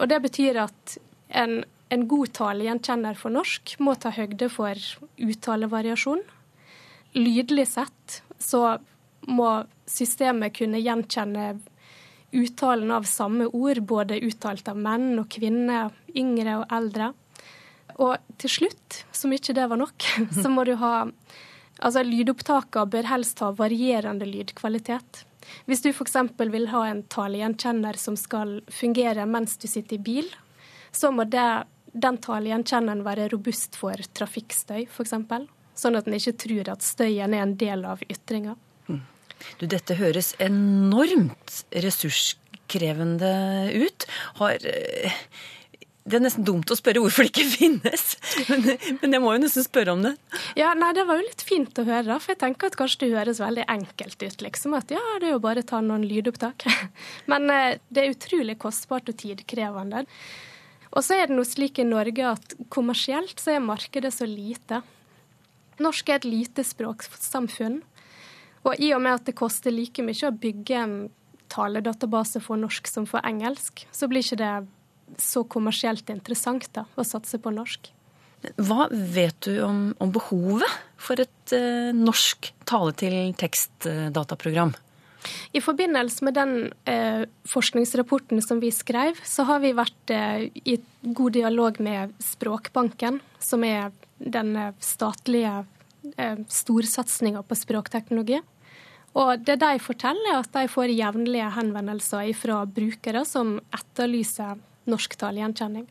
Og 0.00 0.08
det 0.10 0.20
betyr 0.24 0.60
at 0.66 0.98
en, 1.40 1.62
en 1.88 2.06
god 2.10 2.34
talegjenkjenner 2.36 3.16
for 3.18 3.32
norsk 3.32 3.76
må 3.80 3.96
ta 4.00 4.12
høgde 4.14 4.50
for 4.52 4.76
uttalevariasjon. 5.20 6.22
Lydlig 7.16 7.66
sett 7.72 8.20
så 8.40 8.78
må 9.28 9.50
systemet 9.90 10.56
kunne 10.56 10.80
gjenkjenne 10.80 11.54
uttalen 12.30 12.92
av 12.94 13.08
samme 13.10 13.48
ord, 13.50 13.82
både 13.82 14.20
uttalt 14.22 14.68
av 14.70 14.78
menn 14.78 15.18
og 15.18 15.28
kvinner, 15.32 15.90
yngre 16.14 16.60
og 16.60 16.74
eldre. 16.76 17.10
Og 18.00 18.16
til 18.40 18.54
slutt, 18.56 19.02
som 19.12 19.32
ikke 19.34 19.54
det 19.56 19.66
var 19.70 19.80
nok, 19.80 20.06
så 20.42 20.52
må 20.52 20.66
du 20.68 20.76
ha 20.80 21.10
Altså, 21.80 22.02
lydopptakene 22.04 22.92
bør 22.92 23.06
helst 23.08 23.38
ha 23.40 23.46
varierende 23.56 24.26
lydkvalitet. 24.28 25.22
Hvis 25.64 25.80
du 25.80 25.86
f.eks. 25.94 26.18
vil 26.52 26.66
ha 26.74 26.82
en 26.90 26.98
talegjenkjenner 27.08 27.96
som 27.96 28.18
skal 28.20 28.58
fungere 28.68 29.24
mens 29.24 29.56
du 29.56 29.64
sitter 29.64 29.96
i 29.96 30.02
bil, 30.04 30.28
så 30.92 31.08
må 31.14 31.24
det, 31.24 31.46
den 31.96 32.18
talegjenkjenneren 32.20 33.00
være 33.06 33.30
robust 33.32 33.78
for 33.80 33.96
trafikkstøy, 33.96 34.90
f.eks. 34.90 35.14
Sånn 35.80 35.96
at 35.96 36.10
en 36.10 36.18
ikke 36.18 36.36
tror 36.44 36.68
at 36.74 36.84
støyen 36.84 37.38
er 37.38 37.46
en 37.46 37.56
del 37.56 37.86
av 37.88 38.04
ytringa. 38.04 38.58
Du, 39.56 39.64
dette 39.64 39.96
høres 39.96 40.34
enormt 40.42 41.62
ressurskrevende 41.84 43.32
ut. 43.72 44.06
Har 44.40 44.68
eh, 44.68 45.16
det 46.10 46.18
er 46.18 46.24
nesten 46.24 46.46
dumt 46.46 46.70
å 46.70 46.76
spørre 46.78 47.02
hvorfor 47.02 47.26
det 47.26 47.30
ikke 47.32 47.46
finnes, 47.52 48.04
men, 48.50 48.66
men, 49.00 49.16
jeg 49.16 49.22
må 49.22 49.32
jo 49.34 49.42
nesten 49.44 49.66
spørre 49.66 49.94
om 49.94 50.04
det. 50.04 50.14
Ja, 50.58 50.72
nei, 50.78 50.92
Det 50.96 51.06
var 51.08 51.20
jo 51.20 51.26
litt 51.26 51.44
fint 51.46 51.80
å 51.80 51.86
høre, 51.86 52.18
for 52.18 52.34
jeg 52.34 52.42
tenker 52.42 52.70
at 52.70 52.78
kanskje 52.80 53.04
det 53.04 53.10
høres 53.14 53.42
veldig 53.42 53.66
enkelt 53.70 54.22
ut. 54.22 54.44
liksom, 54.46 54.76
At 54.78 54.94
ja, 54.94 55.02
det 55.22 55.30
er 55.30 55.36
jo 55.36 55.42
bare 55.42 55.64
å 55.64 55.70
ta 55.70 55.82
noen 55.84 56.06
lydopptak. 56.08 56.66
Men 57.30 57.50
eh, 57.54 57.78
det 57.88 58.04
er 58.04 58.14
utrolig 58.14 58.58
kostbart 58.60 59.10
og 59.12 59.18
tidkrevende. 59.20 60.04
Og 60.90 61.06
så 61.06 61.20
er 61.20 61.30
det 61.30 61.36
noe 61.38 61.46
slik 61.46 61.78
i 61.78 61.86
Norge 61.86 62.32
at 62.32 62.56
kommersielt 62.72 63.38
så 63.38 63.54
er 63.54 63.62
markedet 63.62 64.10
så 64.14 64.26
lite. 64.26 64.82
Norsk 65.80 66.10
er 66.10 66.18
et 66.18 66.28
lite 66.28 66.66
språksamfunn. 66.66 67.80
Og 68.66 68.82
i 68.82 68.90
og 68.92 69.00
med 69.04 69.20
at 69.20 69.30
det 69.30 69.38
koster 69.38 69.72
like 69.72 70.02
mye 70.04 70.28
å 70.28 70.36
bygge 70.36 70.76
en 70.76 70.98
taledatabase 71.50 72.42
for 72.44 72.60
norsk 72.60 72.86
som 72.90 73.06
for 73.08 73.24
engelsk, 73.26 73.86
så 73.90 74.08
blir 74.10 74.24
ikke 74.24 74.40
det 74.40 74.52
så 75.18 75.44
kommersielt 75.44 76.10
interessant 76.12 76.74
da, 76.76 76.84
å 76.94 77.04
satse 77.06 77.38
på 77.42 77.50
norsk. 77.54 77.92
Hva 78.56 78.88
vet 78.90 79.40
du 79.44 79.62
om, 79.64 79.94
om 80.00 80.12
behovet 80.12 80.70
for 81.00 81.20
et 81.20 81.52
eh, 81.52 81.92
norsk 81.96 82.54
tale-til-tekst-dataprogram? 82.68 84.74
I 85.52 85.60
forbindelse 85.60 86.24
med 86.24 86.34
den 86.34 86.72
eh, 86.88 87.26
forskningsrapporten 87.48 88.40
som 88.42 88.60
vi 88.62 88.70
skrev, 88.72 89.18
så 89.24 89.44
har 89.48 89.60
vi 89.60 89.72
vært 89.76 90.10
eh, 90.14 90.46
i 90.64 90.78
god 91.02 91.32
dialog 91.36 91.80
med 91.84 92.14
Språkbanken, 92.24 93.20
som 93.38 93.64
er 93.66 93.90
den 94.16 94.56
statlige 94.80 95.64
eh, 96.16 96.40
storsatsinga 96.48 97.42
på 97.44 97.58
språkteknologi. 97.58 98.40
Og 99.20 99.42
det 99.42 99.58
de 99.60 99.78
forteller, 99.82 100.30
er 100.30 100.40
at 100.40 100.52
de 100.54 100.68
får 100.70 100.94
jevnlige 100.94 101.52
henvendelser 101.56 102.30
fra 102.38 102.62
brukere 102.64 103.24
som 103.26 103.58
etterlyser 103.74 104.56
norsk 104.88 105.16
gjenkjenning. 105.20 105.88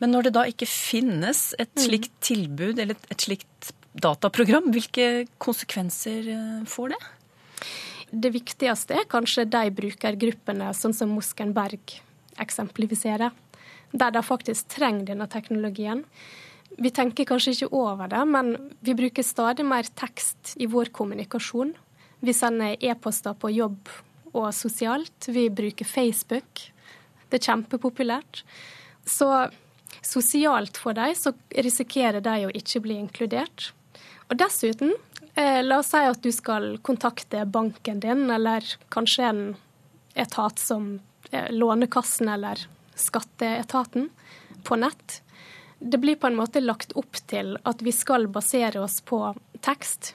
Men 0.00 0.12
når 0.12 0.28
det 0.28 0.34
da 0.36 0.44
ikke 0.48 0.68
finnes 0.68 1.52
et 1.60 1.70
mm. 1.76 1.82
slikt 1.82 2.14
tilbud 2.24 2.80
eller 2.82 2.96
et 3.12 3.22
slikt 3.22 3.72
dataprogram, 3.96 4.70
hvilke 4.74 5.26
konsekvenser 5.42 6.32
eh, 6.32 6.64
får 6.68 6.94
det? 6.94 7.02
Det 8.10 8.32
viktigste 8.34 9.00
er 9.00 9.08
kanskje 9.10 9.46
de 9.50 9.70
brukergruppene, 9.74 10.70
sånn 10.76 10.94
som 10.94 11.12
Moskenberg 11.14 11.98
eksemplifiserer, 12.42 13.32
der 13.92 14.12
de 14.14 14.22
faktisk 14.24 14.68
trenger 14.76 15.10
denne 15.10 15.26
teknologien. 15.30 16.04
Vi 16.76 16.92
tenker 16.94 17.26
kanskje 17.28 17.54
ikke 17.54 17.72
over 17.74 18.10
det, 18.10 18.22
men 18.28 18.54
vi 18.84 18.94
bruker 18.98 19.24
stadig 19.26 19.64
mer 19.66 19.88
tekst 19.98 20.54
i 20.60 20.68
vår 20.70 20.92
kommunikasjon. 20.94 21.72
Vi 22.20 22.34
sender 22.36 22.76
e-poster 22.84 23.36
på 23.38 23.50
jobb 23.54 23.90
og 24.32 24.48
sosialt. 24.54 25.30
Vi 25.32 25.48
bruker 25.50 25.88
Facebook. 25.88 26.66
Det 27.30 27.40
er 27.40 27.48
kjempepopulært. 27.50 28.42
Så 29.06 29.30
sosialt 30.02 30.78
for 30.78 30.96
dem 30.96 31.14
så 31.18 31.32
risikerer 31.50 32.22
de 32.24 32.46
å 32.46 32.54
ikke 32.54 32.82
bli 32.84 32.98
inkludert. 33.00 33.70
Og 34.30 34.38
dessuten, 34.38 34.94
eh, 35.34 35.62
la 35.62 35.78
oss 35.78 35.92
si 35.94 36.02
at 36.02 36.22
du 36.22 36.32
skal 36.32 36.78
kontakte 36.78 37.44
banken 37.46 38.00
din, 38.00 38.30
eller 38.30 38.64
kanskje 38.90 39.28
en 39.28 39.56
etat 40.14 40.58
som 40.58 41.00
eh, 41.30 41.50
Lånekassen 41.52 42.28
eller 42.28 42.66
Skatteetaten 42.94 44.10
på 44.64 44.76
nett. 44.76 45.22
Det 45.78 45.98
blir 45.98 46.16
på 46.16 46.26
en 46.26 46.38
måte 46.38 46.60
lagt 46.60 46.94
opp 46.96 47.18
til 47.28 47.58
at 47.62 47.82
vi 47.82 47.92
skal 47.92 48.26
basere 48.32 48.80
oss 48.80 49.02
på 49.04 49.20
tekst. 49.60 50.14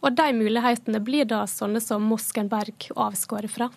Og 0.00 0.14
de 0.16 0.32
mulighetene 0.32 1.00
blir 1.04 1.26
da 1.28 1.42
sånne 1.50 1.82
som 1.82 2.06
Moskenberg 2.08 2.88
avskåret 2.96 3.52
fra. 3.52 3.68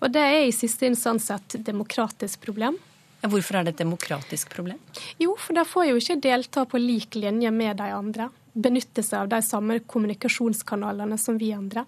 Og 0.00 0.12
det 0.12 0.22
er 0.24 0.46
i 0.46 0.54
siste 0.54 0.88
instans 0.88 1.28
et 1.34 1.58
demokratisk 1.66 2.40
problem. 2.44 2.78
Hvorfor 3.20 3.58
er 3.58 3.66
det 3.66 3.74
et 3.74 3.82
demokratisk 3.82 4.52
problem? 4.54 4.78
Jo, 5.20 5.34
for 5.36 5.56
de 5.56 5.64
får 5.68 5.90
jo 5.90 5.98
ikke 6.00 6.20
delta 6.24 6.64
på 6.64 6.80
lik 6.80 7.18
linje 7.20 7.50
med 7.52 7.76
de 7.76 7.88
andre. 7.92 8.30
Benytte 8.56 9.04
seg 9.04 9.26
av 9.26 9.32
de 9.34 9.40
samme 9.44 9.80
kommunikasjonskanalene 9.84 11.18
som 11.20 11.36
vi 11.40 11.52
andre. 11.52 11.84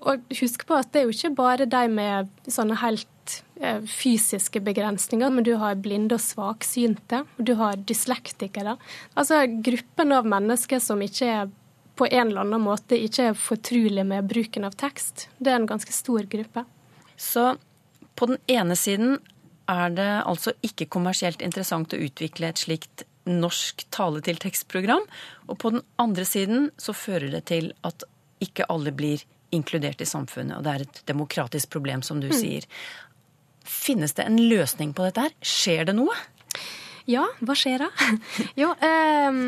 Og 0.00 0.20
husk 0.40 0.66
på 0.68 0.76
at 0.76 0.92
det 0.92 1.02
er 1.02 1.08
jo 1.08 1.16
ikke 1.16 1.36
bare 1.36 1.68
de 1.68 1.80
med 1.92 2.28
sånne 2.48 2.76
helt 2.80 3.34
eh, 3.60 3.80
fysiske 3.84 4.60
begrensninger, 4.64 5.32
men 5.32 5.44
du 5.44 5.54
har 5.60 5.80
blinde 5.80 6.16
og 6.16 6.24
svaksynte, 6.24 7.24
du 7.36 7.54
har 7.60 7.80
dyslektikere. 7.88 8.76
Altså 9.16 9.42
gruppen 9.64 10.16
av 10.16 10.28
mennesker 10.28 10.80
som 10.80 11.00
ikke 11.04 11.32
er 11.40 11.50
på 12.00 12.08
en 12.08 12.30
eller 12.30 12.44
annen 12.46 12.64
måte 12.64 12.96
ikke 12.96 13.30
er 13.30 13.36
fortrolig 13.36 14.06
med 14.08 14.28
bruken 14.28 14.64
av 14.64 14.76
tekst. 14.80 15.28
Det 15.36 15.52
er 15.52 15.60
en 15.60 15.68
ganske 15.68 15.92
stor 15.92 16.28
gruppe. 16.32 16.64
Så 17.20 17.52
på 18.16 18.30
den 18.30 18.40
ene 18.48 18.76
siden 18.78 19.18
er 19.70 19.92
det 19.94 20.10
altså 20.26 20.54
ikke 20.66 20.88
kommersielt 20.90 21.44
interessant 21.44 21.92
å 21.94 22.00
utvikle 22.00 22.48
et 22.50 22.62
slikt 22.64 23.04
norsk 23.28 23.84
tale-til-tekst-program. 23.94 25.04
Og 25.48 25.58
på 25.60 25.74
den 25.76 25.84
andre 26.00 26.24
siden 26.26 26.70
så 26.80 26.96
fører 26.96 27.30
det 27.34 27.44
til 27.52 27.70
at 27.86 28.06
ikke 28.42 28.66
alle 28.72 28.94
blir 28.96 29.22
inkludert 29.54 30.00
i 30.00 30.08
samfunnet. 30.08 30.56
Og 30.58 30.66
det 30.66 30.72
er 30.72 30.86
et 30.86 31.00
demokratisk 31.10 31.70
problem, 31.76 32.02
som 32.06 32.22
du 32.22 32.30
mm. 32.30 32.36
sier. 32.40 32.68
Finnes 33.66 34.16
det 34.16 34.26
en 34.26 34.40
løsning 34.50 34.94
på 34.96 35.06
dette 35.06 35.28
her? 35.28 35.34
Skjer 35.44 35.90
det 35.90 35.96
noe? 35.98 36.16
Ja, 37.10 37.26
hva 37.44 37.56
skjer 37.58 37.84
da? 37.84 37.90
jo, 38.60 38.72
eh, 38.86 39.40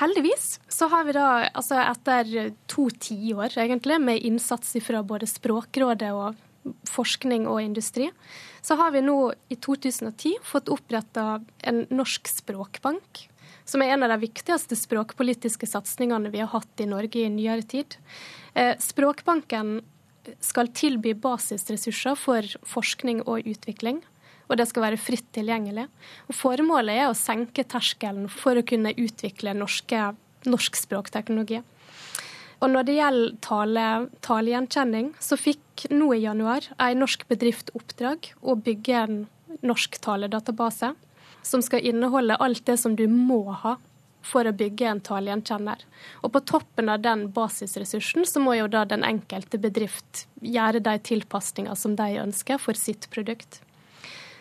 heldigvis 0.00 0.52
så 0.72 0.88
har 0.92 1.06
vi 1.06 1.16
da, 1.16 1.30
altså 1.50 1.80
etter 1.84 2.54
to 2.70 2.88
tiår 2.90 3.58
egentlig, 3.60 4.00
med 4.02 4.24
innsats 4.26 4.78
fra 4.86 5.02
både 5.06 5.28
Språkrådet 5.30 6.14
og 6.16 6.46
forskning 6.88 7.46
og 7.48 7.62
industri, 7.62 8.10
så 8.62 8.76
har 8.80 8.92
vi 8.94 9.02
nå 9.04 9.32
i 9.48 9.56
2010 9.56 10.36
fått 10.44 10.70
oppretta 10.72 11.40
en 11.64 11.84
norsk 11.90 12.28
språkbank. 12.28 13.26
Som 13.64 13.84
er 13.84 13.94
en 13.94 14.04
av 14.04 14.12
de 14.12 14.24
viktigste 14.24 14.76
språkpolitiske 14.76 15.68
satsingene 15.68 16.32
vi 16.32 16.42
har 16.42 16.50
hatt 16.52 16.82
i 16.82 16.88
Norge 16.90 17.22
i 17.22 17.30
nyere 17.32 17.62
tid. 17.62 17.96
Eh, 18.54 18.74
språkbanken 18.82 19.80
skal 20.42 20.70
tilby 20.76 21.14
basisressurser 21.16 22.18
for 22.18 22.46
forskning 22.68 23.22
og 23.26 23.46
utvikling. 23.48 24.02
Og 24.50 24.58
det 24.58 24.66
skal 24.66 24.88
være 24.88 24.98
fritt 25.00 25.28
tilgjengelig. 25.36 25.86
Og 26.26 26.34
formålet 26.34 26.98
er 26.98 27.08
å 27.08 27.16
senke 27.16 27.62
terskelen 27.62 28.26
for 28.32 28.58
å 28.58 28.66
kunne 28.66 28.92
utvikle 28.98 29.54
norske, 29.54 30.10
norsk 30.50 30.80
språkteknologi. 30.80 31.62
Og 32.60 32.68
når 32.68 32.86
det 32.86 32.96
gjelder 32.98 33.36
tale, 33.44 33.84
talegjenkjenning, 34.24 35.14
så 35.20 35.38
fikk 35.40 35.86
nå 35.90 36.12
i 36.14 36.24
januar 36.26 36.66
ei 36.76 36.92
norsk 36.98 37.24
bedrift 37.30 37.72
oppdrag 37.76 38.34
å 38.40 38.56
bygge 38.56 38.96
en 39.04 39.22
norsk 39.66 40.00
taledatabase. 40.04 40.94
som 41.42 41.62
skal 41.62 41.80
inneholde 41.80 42.36
alt 42.36 42.66
det 42.66 42.76
som 42.76 42.96
du 42.96 43.06
må 43.08 43.52
ha 43.62 43.78
for 44.22 44.44
å 44.44 44.52
bygge 44.52 44.84
en 44.90 45.00
talegjenkjenner. 45.00 45.86
Og 46.20 46.34
på 46.34 46.42
toppen 46.44 46.90
av 46.92 47.00
den 47.00 47.30
basisressursen, 47.32 48.26
så 48.28 48.42
må 48.44 48.58
jo 48.58 48.68
da 48.68 48.84
den 48.84 49.04
enkelte 49.06 49.58
bedrift 49.58 50.26
gjøre 50.44 50.82
de 50.84 50.98
tilpasninger 50.98 51.74
som 51.74 51.96
de 51.96 52.20
ønsker 52.20 52.60
for 52.60 52.76
sitt 52.76 53.08
produkt. 53.10 53.62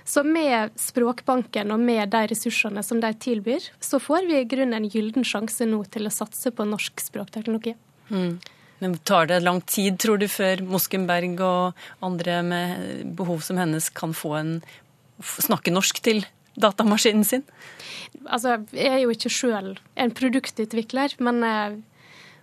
Så 0.03 0.25
med 0.25 0.73
Språkbanken 0.75 1.71
og 1.71 1.79
med 1.79 2.09
de 2.11 2.25
ressursene 2.31 2.83
som 2.83 2.99
de 2.99 3.13
tilbyr, 3.13 3.71
så 3.79 3.99
får 4.01 4.25
vi 4.27 4.39
i 4.39 4.47
grunnen 4.49 4.81
en 4.81 4.89
gyllen 4.89 5.23
sjanse 5.23 5.67
nå 5.69 5.83
til 5.93 6.09
å 6.09 6.13
satse 6.13 6.51
på 6.51 6.65
norsk 6.67 6.99
språkteknologi. 6.99 7.75
Mm. 8.09 8.39
Men 8.79 8.97
Tar 9.03 9.27
det 9.27 9.41
lang 9.43 9.61
tid, 9.67 9.97
tror 9.99 10.19
du, 10.21 10.27
før 10.31 10.63
Moskenberg 10.63 11.39
og 11.43 11.79
andre 12.05 12.41
med 12.47 13.15
behov 13.19 13.43
som 13.43 13.59
hennes 13.59 13.89
kan 13.91 14.15
få 14.15 14.35
en 14.39 14.53
snakke 15.19 15.73
norsk 15.73 15.99
til 16.03 16.23
datamaskinen 16.59 17.27
sin? 17.27 17.45
Altså, 18.27 18.57
jeg 18.75 18.93
er 18.93 19.01
jo 19.03 19.13
ikke 19.13 19.31
sjøl 19.31 19.73
en 19.99 20.13
produktutvikler, 20.15 21.15
men 21.23 21.43
eh, 21.43 21.79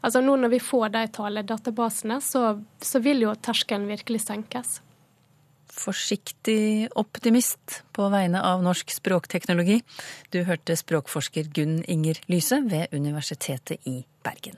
altså, 0.03 0.23
nå 0.25 0.37
når 0.41 0.57
vi 0.57 0.63
får 0.63 0.93
de 0.97 1.07
taledatabasene, 1.17 2.21
så, 2.25 2.59
så 2.81 3.03
vil 3.05 3.25
jo 3.27 3.37
terskelen 3.41 3.89
virkelig 3.91 4.27
senkes. 4.27 4.81
Forsiktig 5.77 6.89
optimist 6.97 7.83
på 7.97 8.07
vegne 8.13 8.41
av 8.41 8.63
norsk 8.65 8.95
språkteknologi. 8.97 9.83
Du 10.33 10.41
hørte 10.49 10.77
språkforsker 10.79 11.51
Gunn 11.53 11.83
Inger 11.85 12.23
Lyse 12.33 12.63
ved 12.65 12.97
Universitetet 12.97 13.85
i 13.85 13.99
Bergen. 14.25 14.57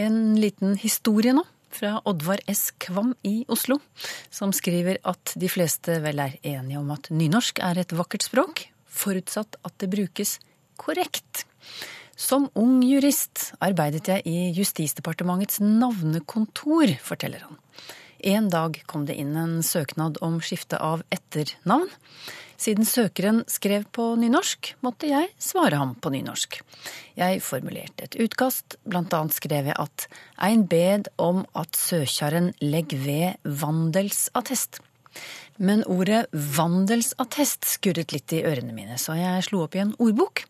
En 0.00 0.40
liten 0.40 0.78
historie 0.80 1.34
nå 1.36 1.42
fra 1.70 1.98
Oddvar 2.08 2.40
S. 2.48 2.70
Kvam 2.80 3.10
i 3.22 3.42
Oslo, 3.52 3.76
som 4.32 4.52
skriver 4.56 4.96
at 5.04 5.34
de 5.36 5.48
fleste 5.52 5.98
vel 6.00 6.22
er 6.24 6.38
enige 6.40 6.80
om 6.80 6.88
at 6.94 7.10
nynorsk 7.12 7.60
er 7.60 7.82
et 7.82 7.92
vakkert 7.92 8.24
språk, 8.24 8.62
forutsatt 8.88 9.58
at 9.60 9.76
det 9.82 9.90
brukes 9.92 10.38
korrekt. 10.80 11.44
Som 12.16 12.48
ung 12.56 12.80
jurist 12.80 13.50
arbeidet 13.60 14.08
jeg 14.08 14.24
i 14.24 14.48
Justisdepartementets 14.56 15.60
navnekontor, 15.60 16.96
forteller 17.04 17.44
han. 17.44 17.60
En 18.24 18.48
dag 18.52 18.80
kom 18.88 19.04
det 19.08 19.18
inn 19.20 19.36
en 19.36 19.60
søknad 19.64 20.16
om 20.24 20.40
skifte 20.44 20.80
av 20.80 21.04
etternavn. 21.12 21.92
Siden 22.60 22.84
søkeren 22.84 23.38
skrev 23.48 23.86
på 23.88 24.04
nynorsk, 24.20 24.74
måtte 24.84 25.08
jeg 25.08 25.30
svare 25.40 25.78
ham 25.80 25.94
på 25.96 26.10
nynorsk. 26.12 26.58
Jeg 27.16 27.40
formulerte 27.40 28.04
et 28.04 28.18
utkast, 28.20 28.76
blant 28.84 29.14
annet 29.16 29.32
skrev 29.32 29.70
jeg 29.70 29.76
at 29.80 30.04
ein 30.44 30.66
bed 30.68 31.08
om 31.16 31.46
at 31.56 31.78
søkjaren 31.80 32.50
legg 32.60 32.92
ved 33.00 33.40
vandelsattest. 33.62 34.82
Men 35.56 35.86
ordet 35.88 36.26
vandelsattest 36.32 37.64
skurret 37.78 38.12
litt 38.12 38.36
i 38.36 38.42
ørene 38.44 38.76
mine, 38.76 39.00
så 39.00 39.16
jeg 39.16 39.48
slo 39.48 39.64
opp 39.64 39.78
i 39.78 39.82
en 39.86 39.96
ordbok. 39.96 40.44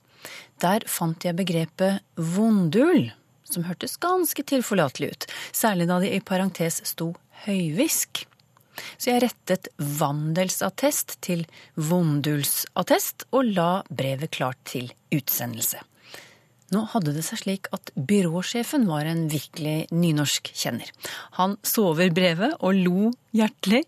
Der 0.61 0.83
fant 0.91 1.25
jeg 1.25 1.39
begrepet 1.39 2.03
vondul, 2.19 3.13
som 3.47 3.69
hørtes 3.71 3.95
ganske 4.03 4.43
tilforlatelig 4.51 5.15
ut, 5.15 5.29
særlig 5.55 5.87
da 5.87 6.03
det 6.03 6.11
i 6.19 6.25
parentes 6.27 6.83
sto 6.91 7.13
høyvisk. 7.47 8.27
Så 8.97 9.13
jeg 9.13 9.25
rettet 9.25 9.71
vandelsattest 9.79 11.19
til 11.25 11.45
vondulsattest 11.77 13.27
og 13.35 13.53
la 13.55 13.71
brevet 13.89 14.33
klart 14.35 14.61
til 14.69 14.91
utsendelse. 15.15 15.83
Nå 16.71 16.85
hadde 16.93 17.17
det 17.17 17.25
seg 17.27 17.41
slik 17.41 17.69
at 17.75 17.91
byråsjefen 17.95 18.85
var 18.87 19.09
en 19.11 19.25
virkelig 19.33 19.89
nynorskkjenner. 19.91 20.87
Han 21.41 21.57
så 21.67 21.89
over 21.91 22.13
brevet 22.15 22.55
og 22.61 22.79
lo 22.79 23.11
hjertelig. 23.35 23.83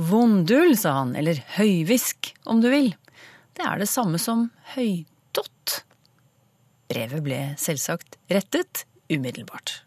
Vondul, 0.00 0.72
sa 0.80 0.96
han, 1.02 1.12
eller 1.20 1.42
høyvisk, 1.58 2.32
om 2.48 2.64
du 2.64 2.70
vil. 2.72 2.94
Det 3.54 3.68
er 3.68 3.82
det 3.82 3.90
samme 3.92 4.20
som 4.22 4.48
høydott. 4.72 5.82
Brevet 6.88 7.24
ble 7.26 7.42
selvsagt 7.60 8.16
rettet 8.32 8.86
umiddelbart. 9.12 9.83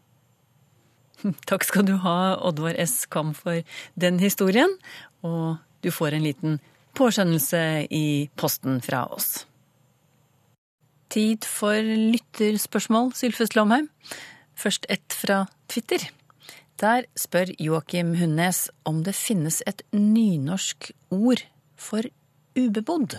Takk 1.50 1.66
skal 1.68 1.88
du 1.88 1.96
ha, 2.04 2.38
Oddvar 2.46 2.78
S. 2.80 3.06
Kam, 3.10 3.34
for 3.38 3.62
den 4.00 4.20
historien. 4.22 4.78
Og 5.26 5.58
du 5.84 5.92
får 5.94 6.18
en 6.18 6.26
liten 6.26 6.60
påskjønnelse 6.98 7.88
i 7.94 8.30
posten 8.38 8.82
fra 8.82 9.06
oss. 9.14 9.46
Tid 11.14 11.46
for 11.48 11.80
lytterspørsmål, 11.82 13.14
Sylfest 13.16 13.56
Lomheim. 13.56 13.90
Først 14.58 14.86
ett 14.90 15.14
fra 15.14 15.46
Twitter. 15.70 16.10
Der 16.82 17.08
spør 17.18 17.54
Joakim 17.60 18.16
Hundnes 18.20 18.68
om 18.86 19.04
det 19.06 19.16
finnes 19.16 19.64
et 19.66 19.82
nynorsk 19.94 20.92
ord 21.10 21.42
for 21.78 22.06
ubebodd. 22.58 23.18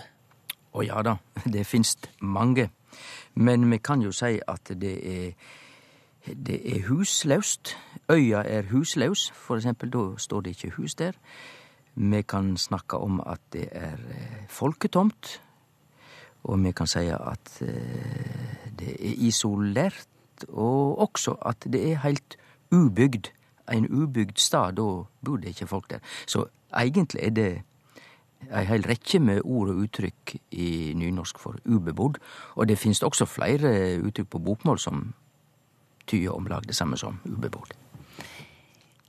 Å 0.71 0.83
ja 0.85 1.01
da, 1.03 1.17
det 1.43 1.65
finnes 1.67 1.95
mange. 2.21 2.69
Men 3.35 3.65
vi 3.71 3.79
kan 3.83 4.03
jo 4.03 4.13
si 4.15 4.37
at 4.39 4.71
det 4.79 4.93
er 5.03 5.33
det 6.35 6.75
er 6.75 6.87
huslaust. 6.87 7.77
Øya 8.09 8.41
er 8.45 8.61
huslaus, 8.71 9.31
for 9.31 9.55
eksempel. 9.55 9.89
Da 9.89 10.17
står 10.17 10.41
det 10.41 10.49
ikke 10.49 10.75
hus 10.75 10.95
der. 10.95 11.11
Vi 11.95 12.21
kan 12.21 12.57
snakke 12.57 12.97
om 12.97 13.19
at 13.25 13.39
det 13.53 13.69
er 13.71 13.93
eh, 13.93 14.45
folketomt. 14.49 15.41
Og 16.43 16.63
vi 16.63 16.71
kan 16.71 16.87
si 16.87 16.99
at 16.99 17.61
eh, 17.61 18.69
det 18.79 18.95
er 18.95 19.15
isolert, 19.27 20.07
og 20.47 20.99
også 20.99 21.35
at 21.45 21.63
det 21.63 21.91
er 21.91 21.97
heilt 21.97 22.37
ubygd. 22.71 23.31
En 23.71 23.89
ubygd 23.89 24.39
stad, 24.39 24.73
da 24.79 25.03
bor 25.25 25.37
det 25.37 25.47
ikke 25.53 25.67
folk 25.67 25.89
der. 25.89 25.99
Så 26.27 26.45
egentlig 26.73 27.23
er 27.23 27.29
det 27.29 27.61
ei 28.47 28.63
heil 28.65 28.85
rekkje 28.87 29.19
med 29.19 29.41
ord 29.43 29.69
og 29.73 29.81
uttrykk 29.83 30.35
i 30.51 30.93
nynorsk 30.95 31.39
for 31.39 31.59
ubebodd. 31.65 32.19
Og 32.55 32.67
det 32.69 32.79
finst 32.79 33.03
også 33.03 33.25
flere 33.25 33.99
uttrykk 33.99 34.29
på 34.29 34.39
bokmål 34.39 34.79
som 34.79 35.13
tyder 36.09 36.35
om 36.35 36.49
lag 36.49 36.65
det 36.67 36.75
samme 36.77 36.97
som 36.99 37.19
ubebodd. 37.25 37.73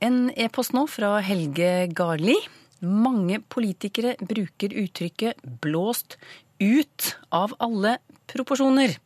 En 0.01 0.31
e-post 0.33 0.73
nå 0.73 0.87
fra 0.89 1.19
Helge 1.21 1.87
Garli. 1.93 2.37
Mange 2.81 3.37
politikere 3.45 4.15
bruker 4.17 4.73
uttrykket 4.73 5.43
'blåst 5.61 6.17
ut 6.59 7.17
av 7.29 7.53
alle 7.59 7.97
proporsjoner'. 8.27 8.97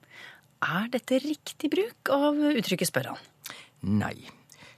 Er 0.64 0.88
dette 0.88 1.20
riktig 1.20 1.70
bruk 1.70 2.10
av 2.10 2.40
uttrykket, 2.40 2.88
spør 2.88 3.12
han. 3.12 3.20
Nei. 3.82 4.16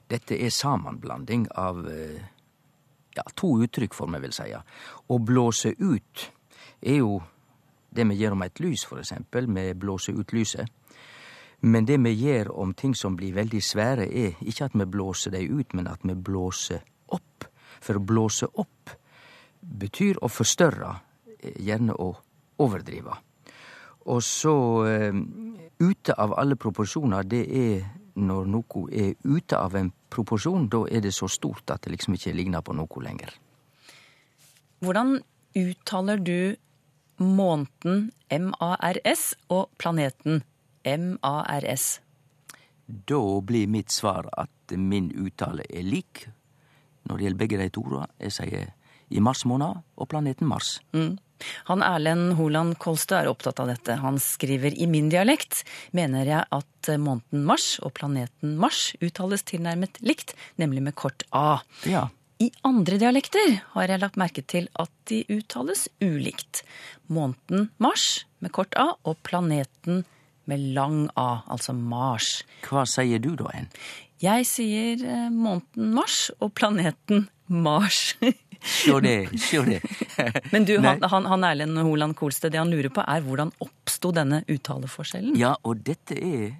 Dette 0.08 0.34
er 0.34 0.50
sammenblanding 0.50 1.46
av 1.54 1.84
eh, 1.86 2.20
ja, 3.14 3.24
to 3.36 3.58
uttrykk, 3.62 3.94
får 3.94 4.10
vi 4.12 4.20
vel 4.24 4.34
si. 4.34 4.48
Å 5.08 5.18
blåse 5.18 5.74
ut 5.78 6.24
er 6.80 7.00
jo 7.00 7.20
det 7.90 8.04
vi 8.08 8.18
gjør 8.18 8.36
om 8.36 8.44
et 8.44 8.60
lys, 8.60 8.84
for 8.88 9.00
eksempel. 9.02 9.46
Vi 9.46 9.74
blåser 9.74 10.18
ut 10.18 10.32
lyset. 10.32 10.68
Men 11.60 11.86
det 11.86 11.98
vi 11.98 12.12
gjør 12.14 12.52
om 12.62 12.74
ting 12.74 12.94
som 12.94 13.16
blir 13.18 13.34
veldig 13.34 13.60
svære, 13.64 14.06
er 14.06 14.38
ikke 14.40 14.68
at 14.68 14.76
vi 14.78 14.86
blåser 14.86 15.34
dem 15.34 15.58
ut, 15.58 15.74
men 15.74 15.90
at 15.90 16.04
vi 16.06 16.14
blåser 16.14 16.84
opp. 17.14 17.48
For 17.80 17.98
å 17.98 18.04
blåse 18.04 18.46
opp 18.54 18.92
betyr 19.60 20.20
å 20.22 20.30
forstørre, 20.30 20.94
eh, 21.40 21.58
gjerne 21.58 21.94
å 21.98 22.12
overdrive. 22.58 23.16
Og 24.08 24.22
så 24.22 24.54
uh, 24.86 25.18
ute 25.78 26.14
av 26.16 26.32
alle 26.40 26.56
proporsjoner, 26.56 27.26
det 27.28 27.42
er 27.44 27.82
når 28.18 28.46
noe 28.50 28.84
er 28.90 29.14
ute 29.24 29.58
av 29.58 29.76
en 29.76 29.90
proporsjon, 30.10 30.68
da 30.72 30.84
er 30.90 31.04
det 31.04 31.12
så 31.14 31.28
stort 31.28 31.70
at 31.70 31.84
det 31.84 31.92
liksom 31.92 32.16
ikke 32.16 32.34
ligner 32.34 32.64
på 32.64 32.74
noe 32.74 33.02
lenger. 33.04 33.34
Hvordan 34.82 35.18
uttaler 35.58 36.22
du 36.22 36.56
måneden 37.18 38.10
MARS 38.30 39.34
og 39.50 39.68
planeten 39.78 40.42
MARS? 40.84 42.00
Da 42.86 43.22
blir 43.44 43.68
mitt 43.68 43.92
svar 43.92 44.28
at 44.32 44.76
min 44.76 45.10
uttale 45.12 45.66
er 45.68 45.84
lik 45.84 46.26
når 47.08 47.16
det 47.16 47.24
gjelder 47.24 47.40
begge 47.40 47.60
de 47.60 47.70
to. 47.72 47.84
ordene. 47.84 48.08
Jeg 48.20 48.34
sier 48.36 48.68
i 49.08 49.22
mars 49.24 49.44
måned 49.48 49.80
og 49.96 50.08
planeten 50.10 50.48
Mars. 50.48 50.78
Mm. 50.92 51.16
Han 51.70 51.84
Erlend 51.86 52.34
Holand 52.38 52.76
Kolstø 52.82 53.14
er 53.20 53.30
opptatt 53.30 53.60
av 53.62 53.70
dette. 53.70 53.96
Han 54.02 54.18
skriver 54.20 54.74
i 54.74 54.88
min 54.90 55.08
dialekt 55.12 55.62
mener 55.96 56.28
jeg 56.28 56.44
at 56.50 56.90
måneden 56.98 57.46
Mars 57.48 57.76
og 57.84 57.94
planeten 57.96 58.56
Mars 58.60 58.92
uttales 59.00 59.46
tilnærmet 59.48 60.00
likt, 60.04 60.34
nemlig 60.56 60.82
med 60.88 60.96
kort 60.98 61.24
A. 61.30 61.60
Ja. 61.88 62.08
I 62.38 62.50
andre 62.66 62.98
dialekter 63.00 63.56
har 63.74 63.90
jeg 63.90 64.02
lagt 64.02 64.18
merke 64.20 64.44
til 64.46 64.68
at 64.78 64.92
de 65.10 65.24
uttales 65.32 65.88
ulikt. 66.02 66.62
Måneden 67.06 67.70
Mars 67.82 68.26
med 68.42 68.52
kort 68.54 68.76
A 68.78 68.92
og 69.02 69.18
planeten 69.26 70.04
Mars 70.04 70.17
med 70.48 70.68
lang 70.76 71.06
A, 71.14 71.44
altså 71.46 71.74
Mars. 71.76 72.42
Hva 72.66 72.86
sier 72.88 73.20
du 73.22 73.34
da, 73.38 73.50
en? 73.54 73.68
Jeg 74.22 74.46
sier 74.50 75.02
eh, 75.06 75.26
måneden 75.30 75.92
Mars 75.94 76.28
og 76.40 76.54
planeten 76.58 77.28
Mars. 77.46 78.16
Sjå 78.58 78.98
det, 79.04 79.28
sjå 79.38 79.62
det. 79.68 79.78
Men 80.52 80.64
du, 80.66 80.74
han, 80.82 81.04
han, 81.04 81.28
han, 81.30 81.44
Erlend 81.46 81.78
Holand 81.78 82.16
Kolsted, 82.18 82.50
det 82.52 82.58
han 82.58 82.72
lurer 82.72 82.90
på 82.90 83.04
er 83.04 83.22
hvordan 83.22 83.52
oppsto 83.62 84.10
denne 84.16 84.42
uttaleforskjellen? 84.50 85.36
Ja, 85.38 85.52
og 85.62 85.84
dette 85.86 86.18
er 86.18 86.56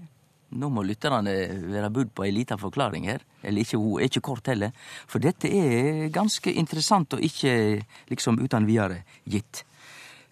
nå 0.49 0.71
må 0.73 0.81
lytterne 0.87 1.35
være 1.69 1.91
budd 1.93 2.13
på 2.17 2.25
ei 2.25 2.33
lita 2.33 2.57
forklaring 2.57 3.05
her. 3.09 3.25
Eller 3.45 3.67
ikke, 3.67 3.81
hun 3.81 3.99
er 4.01 4.09
ikke 4.09 4.25
kort 4.31 4.49
heller. 4.49 4.73
For 5.11 5.21
dette 5.21 5.51
er 5.53 6.07
ganske 6.15 6.55
interessant 6.55 7.13
og 7.17 7.25
ikke 7.25 7.83
liksom 8.09 8.41
uten 8.41 8.69
videre 8.69 9.03
gitt. 9.29 9.65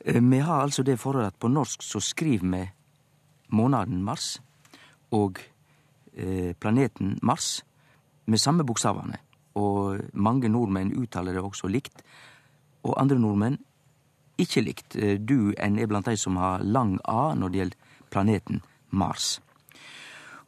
Eh, 0.07 0.23
vi 0.23 0.41
har 0.41 0.63
altså 0.63 0.87
det 0.87 0.97
forholdet 1.03 1.35
at 1.35 1.41
på 1.43 1.53
norsk 1.53 1.85
så 1.85 2.01
skriver 2.01 2.49
vi 2.55 2.65
månaden 3.57 4.03
Mars 4.05 4.37
og 5.17 5.41
eh, 6.15 6.53
planeten 6.61 7.17
Mars 7.23 7.63
med 8.27 8.43
samme 8.43 8.67
bokstavene. 8.67 9.23
Og 9.57 10.03
mange 10.13 10.51
nordmenn 10.53 10.93
uttaler 10.99 11.37
det 11.37 11.45
også 11.45 11.71
likt, 11.73 12.03
og 12.85 12.99
andre 13.01 13.19
nordmenn 13.19 13.59
ikke 14.39 14.63
likt. 14.65 14.97
Eh, 14.97 15.17
du 15.19 15.55
en 15.59 15.79
er 15.79 15.89
blant 15.89 16.07
de 16.07 16.17
som 16.21 16.37
har 16.41 16.65
lang 16.65 16.99
A 17.05 17.33
når 17.35 17.53
det 17.53 17.61
gjelder 17.63 18.01
planeten 18.11 18.63
Mars. 18.91 19.41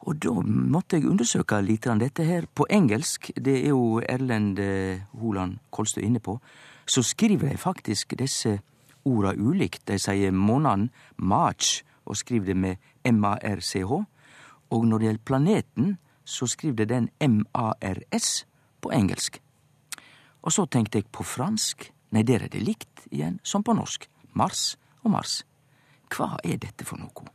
Og 0.07 0.17
da 0.23 0.33
måtte 0.41 0.97
jeg 0.97 1.09
undersøke 1.11 1.59
litt 1.61 1.87
av 1.91 1.99
dette 2.01 2.25
her. 2.25 2.47
På 2.47 2.67
engelsk, 2.71 3.33
det 3.35 3.59
er 3.65 3.73
jo 3.73 4.01
Erlend 4.01 4.61
eh, 4.63 5.05
Holand 5.21 5.59
Kolstø 5.71 6.01
inne 6.05 6.21
på, 6.21 6.39
så 6.89 7.03
skriver 7.03 7.51
de 7.51 7.61
faktisk 7.61 8.15
disse 8.17 8.59
orda 9.05 9.35
ulikt. 9.37 9.85
De 9.89 9.99
sier 10.01 10.33
månaden 10.33 10.89
March 11.17 11.83
og 12.09 12.17
skriv 12.17 12.47
det 12.47 12.57
med 12.57 12.77
M-A-R-C-H. 13.05 14.01
Og 14.71 14.87
når 14.87 14.99
det 14.99 15.07
gjelder 15.07 15.25
planeten, 15.25 15.99
så 16.25 16.47
skriv 16.47 16.75
det 16.77 16.89
den 16.89 17.09
M-A-R-S 17.21 18.47
på 18.81 18.93
engelsk. 18.93 19.41
Og 20.43 20.53
så 20.53 20.67
tenkte 20.67 20.99
jeg 20.99 21.13
på 21.13 21.25
fransk. 21.25 21.93
Nei, 22.13 22.23
der 22.25 22.47
er 22.47 22.53
det 22.53 22.63
likt 22.65 23.07
igjen, 23.11 23.41
som 23.45 23.63
på 23.65 23.73
norsk. 23.77 24.09
Mars 24.33 24.79
og 25.05 25.11
Mars. 25.13 25.45
Hva 26.13 26.37
er 26.45 26.57
dette 26.61 26.85
for 26.89 26.97
noe? 27.01 27.29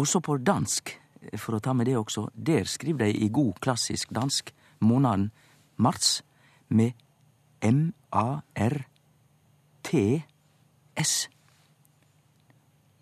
Også 0.00 0.20
på 0.24 0.38
dansk, 0.40 1.00
for 1.36 1.56
å 1.56 1.60
ta 1.60 1.72
med 1.76 1.86
det 1.90 1.96
også, 2.00 2.28
der 2.34 2.64
skriver 2.64 3.04
de 3.04 3.12
i 3.24 3.28
god 3.28 3.60
klassisk 3.60 4.10
dansk 4.16 4.54
måneden 4.80 5.30
mars 5.76 6.22
med 6.68 6.92
M-A-R-T-S. 7.60 8.80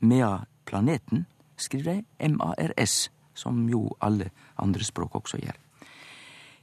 Mea 0.00 0.44
planeten 0.68 1.24
skriver 1.56 2.02
de 2.02 2.28
M-A-R-S, 2.28 3.08
som 3.34 3.64
jo 3.70 3.86
alle 4.04 4.30
andre 4.60 4.84
språk 4.84 5.16
også 5.22 5.40
gjør. 5.40 5.56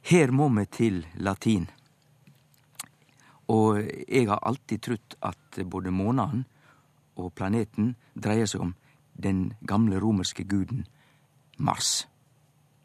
Her 0.05 0.31
må 0.31 0.49
vi 0.53 0.65
til 0.69 1.05
latin. 1.17 1.65
Og 3.49 3.79
jeg 4.07 4.27
har 4.29 4.41
alltid 4.45 4.81
trutt 4.81 5.15
at 5.25 5.61
både 5.65 5.91
månaden 5.91 6.45
og 7.15 7.33
planeten 7.33 7.95
dreier 8.13 8.49
seg 8.49 8.61
om 8.61 8.75
den 9.13 9.53
gamle 9.65 9.99
romerske 10.01 10.43
guden 10.43 10.85
Mars. 11.57 12.07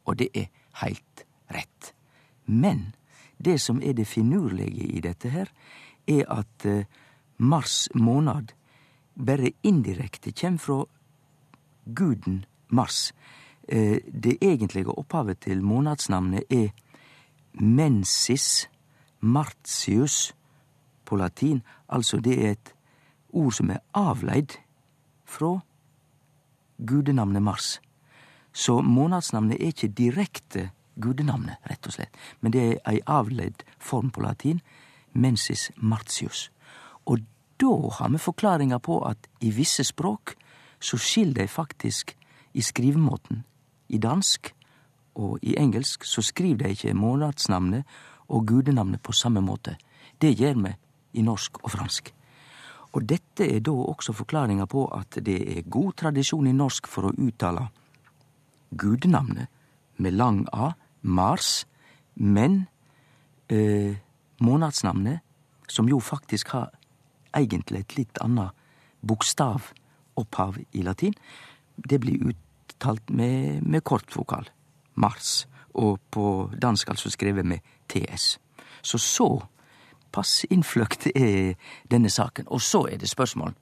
Og 0.06 0.16
det 0.20 0.30
er 0.34 0.48
heilt 0.82 1.24
rett. 1.50 1.92
Men 2.46 2.94
det 3.38 3.58
som 3.60 3.82
er 3.82 3.96
det 3.98 4.06
finurlige 4.06 4.86
i 4.86 5.00
dette 5.00 5.28
her, 5.28 5.50
er 6.06 6.24
at 6.30 6.66
eh, 6.66 6.86
Mars 7.38 7.88
månad 7.94 8.52
bare 9.16 9.52
indirekte 9.62 10.32
kjem 10.32 10.58
fra 10.58 10.84
guden 11.94 12.44
Mars. 12.68 13.12
Eh, 13.68 13.98
det 14.22 14.38
egentlige 14.42 14.98
opphavet 14.98 15.40
til 15.40 15.62
månadsnavnet 15.62 16.44
er 16.50 16.68
mensis 17.52 18.68
martius 19.20 20.34
på 21.04 21.16
latin. 21.16 21.62
Altså 21.88 22.20
det 22.20 22.38
er 22.46 22.50
et 22.50 22.74
ord 23.32 23.52
som 23.52 23.70
er 23.70 23.82
avleid 23.94 24.58
fra 25.24 25.58
gudenavnet 26.86 27.42
Mars. 27.42 27.80
Så 28.52 28.80
månadsnavnet 28.80 29.60
er 29.60 29.66
ikke 29.66 29.88
direkte 29.88 30.70
gudenavnet, 31.00 31.56
rett 31.70 31.86
og 31.86 31.94
slett, 31.94 32.16
men 32.40 32.52
det 32.52 32.62
er 32.62 32.80
ei 32.90 33.00
avleid 33.06 33.62
form 33.78 34.10
på 34.10 34.22
latin, 34.24 34.60
mensis 35.12 35.70
martius. 35.76 36.50
Og 37.06 37.22
da 37.60 37.72
har 37.98 38.10
vi 38.10 38.18
forklaringa 38.18 38.78
på 38.78 39.00
at 39.06 39.28
i 39.40 39.50
visse 39.54 39.84
språk 39.84 40.34
så 40.80 40.98
skil 40.98 41.34
dei 41.36 41.46
faktisk 41.46 42.16
i 42.52 42.62
skrivemåten. 42.62 43.44
I 43.88 43.98
dansk 43.98 44.52
og 45.20 45.38
i 45.42 45.56
engelsk 45.58 46.04
så 46.04 46.22
skriver 46.22 46.64
de 46.64 46.74
ikke 46.74 46.94
månadsnavnet 46.94 47.84
og 48.30 48.46
gudenavnet 48.46 49.02
på 49.02 49.12
samme 49.12 49.42
måte. 49.44 49.76
Det 50.20 50.32
gjør 50.38 50.62
vi 50.64 50.72
i 51.12 51.22
norsk 51.22 51.62
og 51.64 51.70
fransk. 51.70 52.12
Og 52.92 53.06
dette 53.06 53.46
er 53.46 53.60
da 53.62 53.70
også 53.70 54.12
forklaringa 54.12 54.66
på 54.66 54.86
at 54.94 55.20
det 55.26 55.38
er 55.58 55.68
god 55.70 55.92
tradisjon 56.02 56.46
i 56.50 56.56
norsk 56.56 56.88
for 56.90 57.06
å 57.06 57.14
uttale 57.14 57.68
gudenavnet 58.70 59.50
med 60.00 60.16
lang 60.16 60.46
A, 60.52 60.72
Mars, 61.02 61.66
men 62.14 62.66
eh, 63.48 63.94
månadsnavnet, 64.40 65.20
som 65.68 65.88
jo 65.88 66.00
faktisk 66.00 66.54
har 66.54 66.70
egentlig 67.36 67.84
et 67.84 67.96
litt 67.98 68.22
annet 68.24 68.56
bokstavopphav 70.20 70.58
i 70.72 70.82
latin, 70.82 71.14
det 71.76 72.00
blir 72.00 72.32
uttalt 72.32 73.10
med, 73.10 73.62
med 73.62 73.84
kortvokal, 73.84 74.48
Mars, 74.94 75.46
og 75.74 76.00
på 76.10 76.50
dansk 76.60 76.90
altså 76.90 77.10
skrevet 77.10 77.46
med 77.46 77.60
TS. 77.88 78.38
Så 78.82 78.98
så 78.98 79.40
pass 80.12 80.44
innfløkt 80.50 81.06
er 81.14 81.54
denne 81.90 82.10
saken. 82.10 82.46
Og 82.48 82.60
så 82.60 82.88
er 82.90 82.98
det 82.98 83.08
spørsmål. 83.08 83.54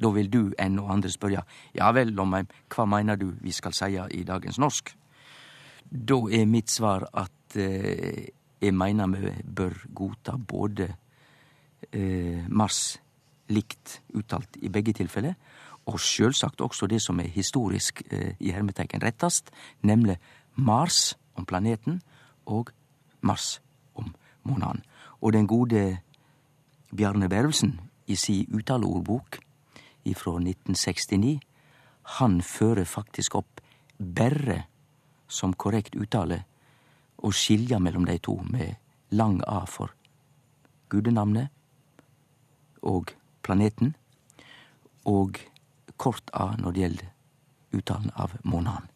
Da 0.00 0.08
vil 0.10 0.30
du 0.32 0.54
enn 0.58 0.78
og 0.78 0.92
andre 0.92 1.10
spørre 1.10 1.42
ja 1.74 1.90
vel, 1.92 2.14
Lomheim, 2.14 2.46
hva 2.74 2.86
mener 2.86 3.16
du 3.16 3.34
vi 3.40 3.52
skal 3.52 3.72
seie 3.72 4.06
i 4.14 4.22
dagens 4.24 4.58
norsk? 4.58 4.94
Da 5.90 6.16
er 6.30 6.46
mitt 6.46 6.70
svar 6.70 7.04
at 7.12 7.56
eh, 7.56 8.30
jeg 8.60 8.74
mener 8.74 9.06
vi 9.08 9.34
bør 9.44 9.74
godta 9.94 10.36
både 10.38 10.88
eh, 11.92 12.46
Mars 12.48 13.00
likt 13.50 14.00
uttalt 14.14 14.56
i 14.62 14.70
begge 14.72 14.94
tilfeller, 14.96 15.34
og 15.90 16.00
sjølvsagt 16.00 16.60
også 16.60 16.86
det 16.90 17.00
som 17.02 17.20
er 17.20 17.30
historisk 17.34 18.02
eh, 18.10 18.34
i 18.38 18.52
hermetegn 18.54 19.02
rettast, 19.02 19.50
nemlig 19.82 20.18
Mars 20.54 21.16
om 21.34 21.46
planeten 21.46 22.00
og 22.46 22.70
Mars 23.20 23.60
om 23.94 24.14
månaden. 24.42 24.84
Og 25.20 25.32
den 25.32 25.46
gode 25.46 25.98
Bjarne 26.96 27.28
Bervelsen 27.28 27.80
i 28.06 28.16
si 28.16 28.46
uttaleordbok 28.54 29.38
ifra 30.04 30.38
1969, 30.38 31.40
han 32.18 32.40
fører 32.42 32.84
faktisk 32.84 33.34
opp 33.38 33.60
berre 33.98 34.64
som 35.28 35.54
korrekt 35.54 35.96
uttale 35.96 36.42
og 37.20 37.34
skilja 37.36 37.78
mellom 37.78 38.06
dei 38.08 38.18
to 38.18 38.38
med 38.48 38.74
lang 39.10 39.40
A 39.46 39.64
for 39.68 39.92
gudenavnet 40.90 41.50
og 42.82 43.12
planeten, 43.44 43.94
og 45.04 45.36
kort 46.00 46.32
A 46.32 46.54
når 46.56 46.72
det 46.72 46.86
gjelder 46.86 47.12
uttalen 47.76 48.16
av 48.16 48.34
måneden. 48.42 48.88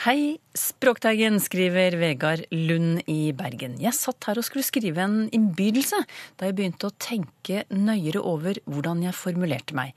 Hei, 0.00 0.38
Språkteigen, 0.56 1.36
skriver 1.44 1.92
Vegard 2.00 2.46
Lund 2.54 3.02
i 3.10 3.34
Bergen. 3.36 3.74
Jeg 3.82 3.92
satt 3.98 4.24
her 4.30 4.38
og 4.40 4.46
skulle 4.46 4.64
skrive 4.64 5.02
en 5.04 5.26
innbydelse 5.28 5.98
da 6.40 6.48
jeg 6.48 6.56
begynte 6.56 6.88
å 6.88 6.96
tenke 6.96 7.66
nøyere 7.68 8.22
over 8.24 8.62
hvordan 8.64 9.02
jeg 9.04 9.18
formulerte 9.18 9.76
meg. 9.76 9.92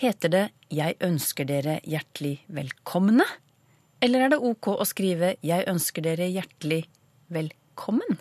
Heter 0.00 0.32
det 0.32 0.44
'Jeg 0.70 0.96
ønsker 1.04 1.44
dere 1.44 1.80
hjertelig 1.84 2.40
velkomne'? 2.48 3.28
Eller 4.00 4.24
er 4.24 4.28
det 4.30 4.40
ok 4.40 4.66
å 4.72 4.88
skrive 4.88 5.36
'Jeg 5.42 5.68
ønsker 5.68 6.02
dere 6.02 6.32
hjertelig 6.32 6.86
velkommen'? 7.30 8.18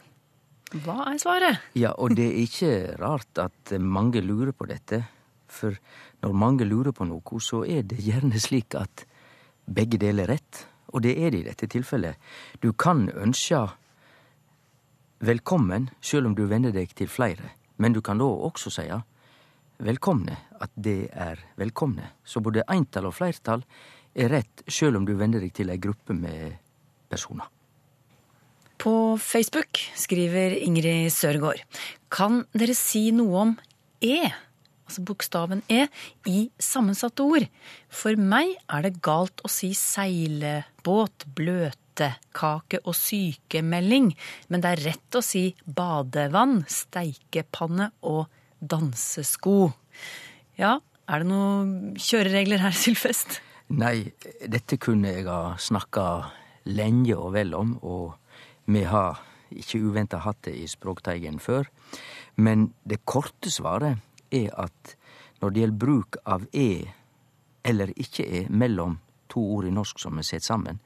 Hva 0.83 1.13
er 1.13 1.17
svaret? 1.17 1.59
Ja, 1.75 1.93
og 1.97 2.15
det 2.15 2.27
er 2.27 2.43
ikke 2.43 2.99
rart 2.99 3.39
at 3.39 3.71
mange 3.79 4.21
lurer 4.21 4.51
på 4.51 4.67
dette. 4.67 5.07
For 5.47 5.75
når 6.21 6.33
mange 6.37 6.65
lurer 6.65 6.93
på 6.93 7.05
noe, 7.09 7.39
så 7.41 7.63
er 7.65 7.83
det 7.83 8.01
gjerne 8.01 8.39
slik 8.39 8.75
at 8.77 9.05
begge 9.65 9.97
deler 10.01 10.29
er 10.29 10.37
rett 10.37 10.65
og 10.91 11.03
det 11.05 11.15
er 11.17 11.31
det 11.31 11.39
i 11.41 11.47
dette 11.47 11.69
tilfellet. 11.71 12.19
Du 12.59 12.71
kan 12.73 13.07
ønske 13.09 13.63
velkommen 15.21 15.89
sjøl 16.03 16.27
om 16.29 16.35
du 16.35 16.45
venner 16.49 16.73
deg 16.75 16.91
til 16.97 17.09
flere, 17.11 17.55
men 17.77 17.95
du 17.95 18.01
kan 18.03 18.19
da 18.19 18.27
også 18.27 18.73
si 18.73 18.87
velkomne, 19.81 20.35
at 20.61 20.71
det 20.75 21.09
er 21.13 21.39
velkomne. 21.57 22.11
Så 22.23 22.41
både 22.41 22.65
eintall 22.69 23.07
og 23.09 23.15
fleirtall 23.17 23.63
er 24.13 24.29
rett 24.29 24.63
sjøl 24.67 24.99
om 24.99 25.07
du 25.07 25.15
venner 25.17 25.41
deg 25.41 25.55
til 25.55 25.71
ei 25.71 25.79
gruppe 25.81 26.13
med 26.13 26.59
personer. 27.09 27.47
På 28.81 29.15
Facebook 29.17 29.77
skriver 29.95 30.57
Ingrid 30.57 31.11
Sørgaard. 31.13 31.61
Kan 32.09 32.45
dere 32.53 32.73
si 32.77 33.11
noe 33.13 33.43
om 33.45 33.51
E? 34.01 34.25
Altså 34.91 35.05
bokstaven 35.07 35.63
E, 35.71 35.85
i 36.27 36.49
sammensatte 36.59 37.23
ord. 37.23 37.47
For 37.89 38.19
meg 38.19 38.57
er 38.67 38.85
det 38.85 38.99
galt 39.03 39.41
å 39.45 39.51
si 39.51 39.71
seilebåt, 39.77 41.25
bløtkake 41.37 42.83
og 42.83 42.97
sykemelding, 42.97 44.11
men 44.51 44.63
det 44.63 44.75
er 44.75 44.83
rett 44.91 45.17
å 45.17 45.23
si 45.25 45.47
badevann, 45.65 46.61
steikepanne 46.67 47.91
og 48.11 48.27
dansesko. 48.59 49.71
Ja, 50.59 50.77
er 51.07 51.23
det 51.23 51.31
noen 51.31 51.95
kjøreregler 51.99 52.61
her, 52.67 52.75
Sylfest? 52.83 53.39
Nei, 53.71 54.11
dette 54.51 54.75
kunne 54.81 55.15
jeg 55.15 55.29
ha 55.31 55.55
snakka 55.55 56.05
lenge 56.67 57.15
og 57.15 57.31
vel 57.37 57.55
om, 57.57 57.77
og 57.81 58.17
vi 58.69 58.83
har 58.85 59.23
ikke 59.51 59.81
uventa 59.83 60.21
hatt 60.23 60.43
det 60.47 60.53
i 60.59 60.67
Språkteigen 60.69 61.39
før. 61.43 61.67
Men 62.39 62.69
det 62.87 63.01
korte 63.07 63.51
svaret 63.51 63.99
er 64.31 64.49
at 64.59 64.95
når 65.41 65.49
det 65.49 65.61
gjelder 65.61 65.77
bruk 65.85 66.17
av 66.25 66.45
e 66.53 66.85
eller 67.63 67.93
ikke 67.95 68.25
e 68.25 68.45
mellom 68.49 68.97
to 69.29 69.41
ord 69.55 69.65
i 69.65 69.73
norsk 69.73 69.99
som 69.99 70.17
er 70.17 70.25
sett 70.25 70.43
sammen, 70.43 70.79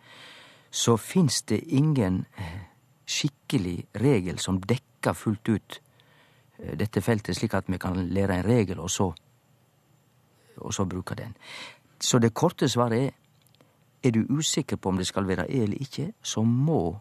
så 0.71 0.97
finst 0.97 1.49
det 1.49 1.61
ingen 1.73 2.25
eh, 2.37 2.57
skikkelig 3.05 3.85
regel 4.01 4.39
som 4.39 4.59
dekker 4.59 5.13
fullt 5.13 5.49
ut 5.49 5.79
eh, 6.59 6.75
dette 6.77 7.01
feltet, 7.01 7.37
slik 7.37 7.53
at 7.53 7.69
vi 7.71 7.79
kan 7.79 7.95
lære 7.95 8.39
en 8.39 8.45
regel, 8.45 8.79
og 8.79 8.89
så, 8.91 9.11
og 10.57 10.73
så 10.73 10.85
bruke 10.85 11.15
den. 11.15 11.35
Så 11.99 12.19
det 12.19 12.33
korte 12.33 12.69
svaret 12.69 13.07
er 13.07 13.13
er 14.05 14.11
du 14.11 14.25
usikker 14.29 14.77
på 14.77 14.89
om 14.89 14.97
det 14.97 15.07
skal 15.07 15.27
være 15.27 15.47
e 15.49 15.63
eller 15.63 15.81
ikke, 15.81 16.11
så 16.21 16.43
må 16.43 16.99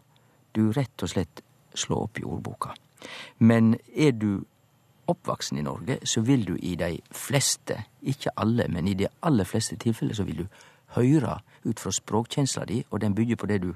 du 0.55 0.71
rett 0.71 1.03
og 1.03 1.09
slett 1.09 1.43
slå 1.75 1.99
opp 2.07 2.19
i 2.19 2.23
ordboka. 2.25 2.73
Men 3.37 3.75
er 3.95 4.11
du 4.11 4.45
oppvaksen 5.07 5.57
i 5.57 5.65
Norge, 5.65 5.99
så 6.03 6.21
vil 6.21 6.45
du 6.47 6.55
i 6.55 6.75
de 6.75 6.99
fleste, 7.11 7.77
ikke 8.01 8.33
alle, 8.37 8.67
men 8.69 8.87
i 8.87 8.93
de 8.93 9.07
aller 9.21 9.47
fleste 9.47 9.77
tilfeller, 9.81 10.15
så 10.15 10.23
vil 10.23 10.43
du 10.43 10.45
høre 10.95 11.39
ut 11.65 11.79
fra 11.81 11.91
språkkjensla 11.91 12.65
di, 12.69 12.83
og 12.89 13.01
den 13.01 13.15
bygger 13.15 13.35
på 13.35 13.49
det 13.49 13.61
du 13.63 13.73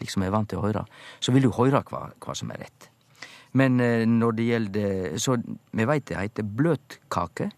liksom 0.00 0.24
er 0.24 0.32
vant 0.32 0.48
til 0.48 0.60
å 0.60 0.64
høre, 0.64 0.84
så 1.20 1.32
vil 1.32 1.48
du 1.48 1.52
høre 1.56 1.82
hva, 1.90 2.06
hva 2.20 2.36
som 2.36 2.52
er 2.54 2.64
rett. 2.64 2.90
Men 3.52 3.80
eh, 3.82 4.06
når 4.06 4.36
det 4.38 4.44
gjelder 4.46 5.16
Så 5.18 5.34
vi 5.42 5.86
veit 5.86 6.06
det 6.06 6.16
heiter 6.20 6.46
bløtkake 6.46 7.50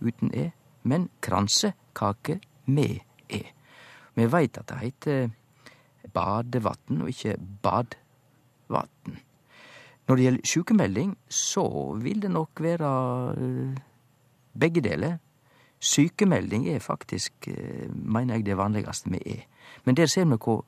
uten 0.00 0.32
e, 0.32 0.46
men 0.88 1.08
kransekake 1.20 2.38
med 2.64 3.02
e. 3.28 3.42
Vi 4.14 4.26
veit 4.32 4.56
at 4.58 4.70
det 4.70 4.78
heiter 4.80 5.30
badevatn 6.14 7.02
og 7.02 7.10
ikke 7.12 7.36
badvatn. 7.62 9.18
Når 10.08 10.16
det 10.16 10.24
gjelder 10.24 10.40
sykemelding, 10.44 11.16
så 11.28 11.64
vil 12.02 12.22
det 12.22 12.30
nok 12.30 12.60
være 12.60 12.90
eh, 13.36 13.80
begge 14.60 14.80
deler. 14.80 15.18
Sykemelding 15.80 16.68
er 16.68 16.78
faktisk, 16.78 17.48
eh, 17.48 17.88
mener 17.92 18.34
jeg, 18.34 18.46
det 18.46 18.56
vanligste 18.56 19.10
vi 19.10 19.20
er. 19.26 19.42
Men 19.84 19.96
der 19.96 20.06
ser 20.06 20.24
vi 20.24 20.36
hvor, 20.44 20.64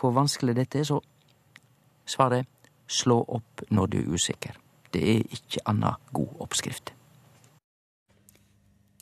hvor 0.00 0.10
vanskelig 0.10 0.56
dette 0.56 0.78
er, 0.78 0.84
så 0.84 1.00
svaret 2.06 2.38
er 2.38 2.44
slå 2.86 3.24
opp 3.28 3.62
når 3.70 3.86
du 3.86 3.98
er 3.98 4.12
usikker. 4.14 4.58
Det 4.92 5.02
er 5.02 5.22
ikke 5.32 5.64
anna 5.66 5.94
god 6.12 6.28
oppskrift. 6.40 6.92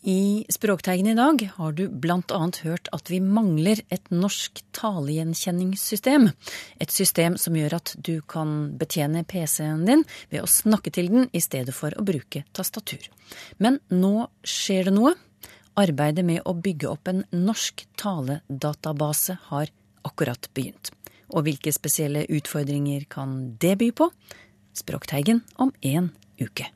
I 0.02 0.46
Språktegn 0.48 1.06
i 1.06 1.14
dag 1.14 1.42
har 1.56 1.72
du 1.72 1.90
annet 2.32 2.56
hørt 2.64 2.88
at 2.92 3.10
vi 3.10 3.18
mangler 3.20 3.82
et 3.92 4.06
norsk 4.10 4.62
talegjenkjenningssystem. 4.72 6.30
Et 6.80 6.90
system 6.90 7.36
som 7.36 7.56
gjør 7.56 7.76
at 7.76 7.92
du 7.98 8.22
kan 8.24 8.78
betjene 8.80 9.26
PC-en 9.28 9.84
din 9.84 10.06
ved 10.30 10.40
å 10.40 10.48
snakke 10.48 10.90
til 10.90 11.12
den 11.12 11.28
i 11.36 11.44
stedet 11.44 11.76
for 11.76 11.92
å 11.92 12.06
bruke 12.06 12.46
tastatur. 12.56 13.10
Men 13.58 13.78
nå 13.92 14.30
skjer 14.40 14.88
det 14.88 14.96
noe. 14.96 15.14
Arbeidet 15.76 16.24
med 16.24 16.48
å 16.48 16.56
bygge 16.56 16.88
opp 16.88 17.12
en 17.12 17.26
norsk 17.36 17.84
taledatabase 18.00 19.36
har 19.52 19.68
akkurat 20.08 20.48
begynt. 20.56 20.94
Og 21.28 21.44
hvilke 21.44 21.76
spesielle 21.76 22.24
utfordringer 22.24 23.04
kan 23.04 23.58
det 23.60 23.76
by 23.76 23.92
på? 23.92 24.08
Språkteigen 24.72 25.44
om 25.60 25.76
en 25.84 26.14
uke. 26.40 26.72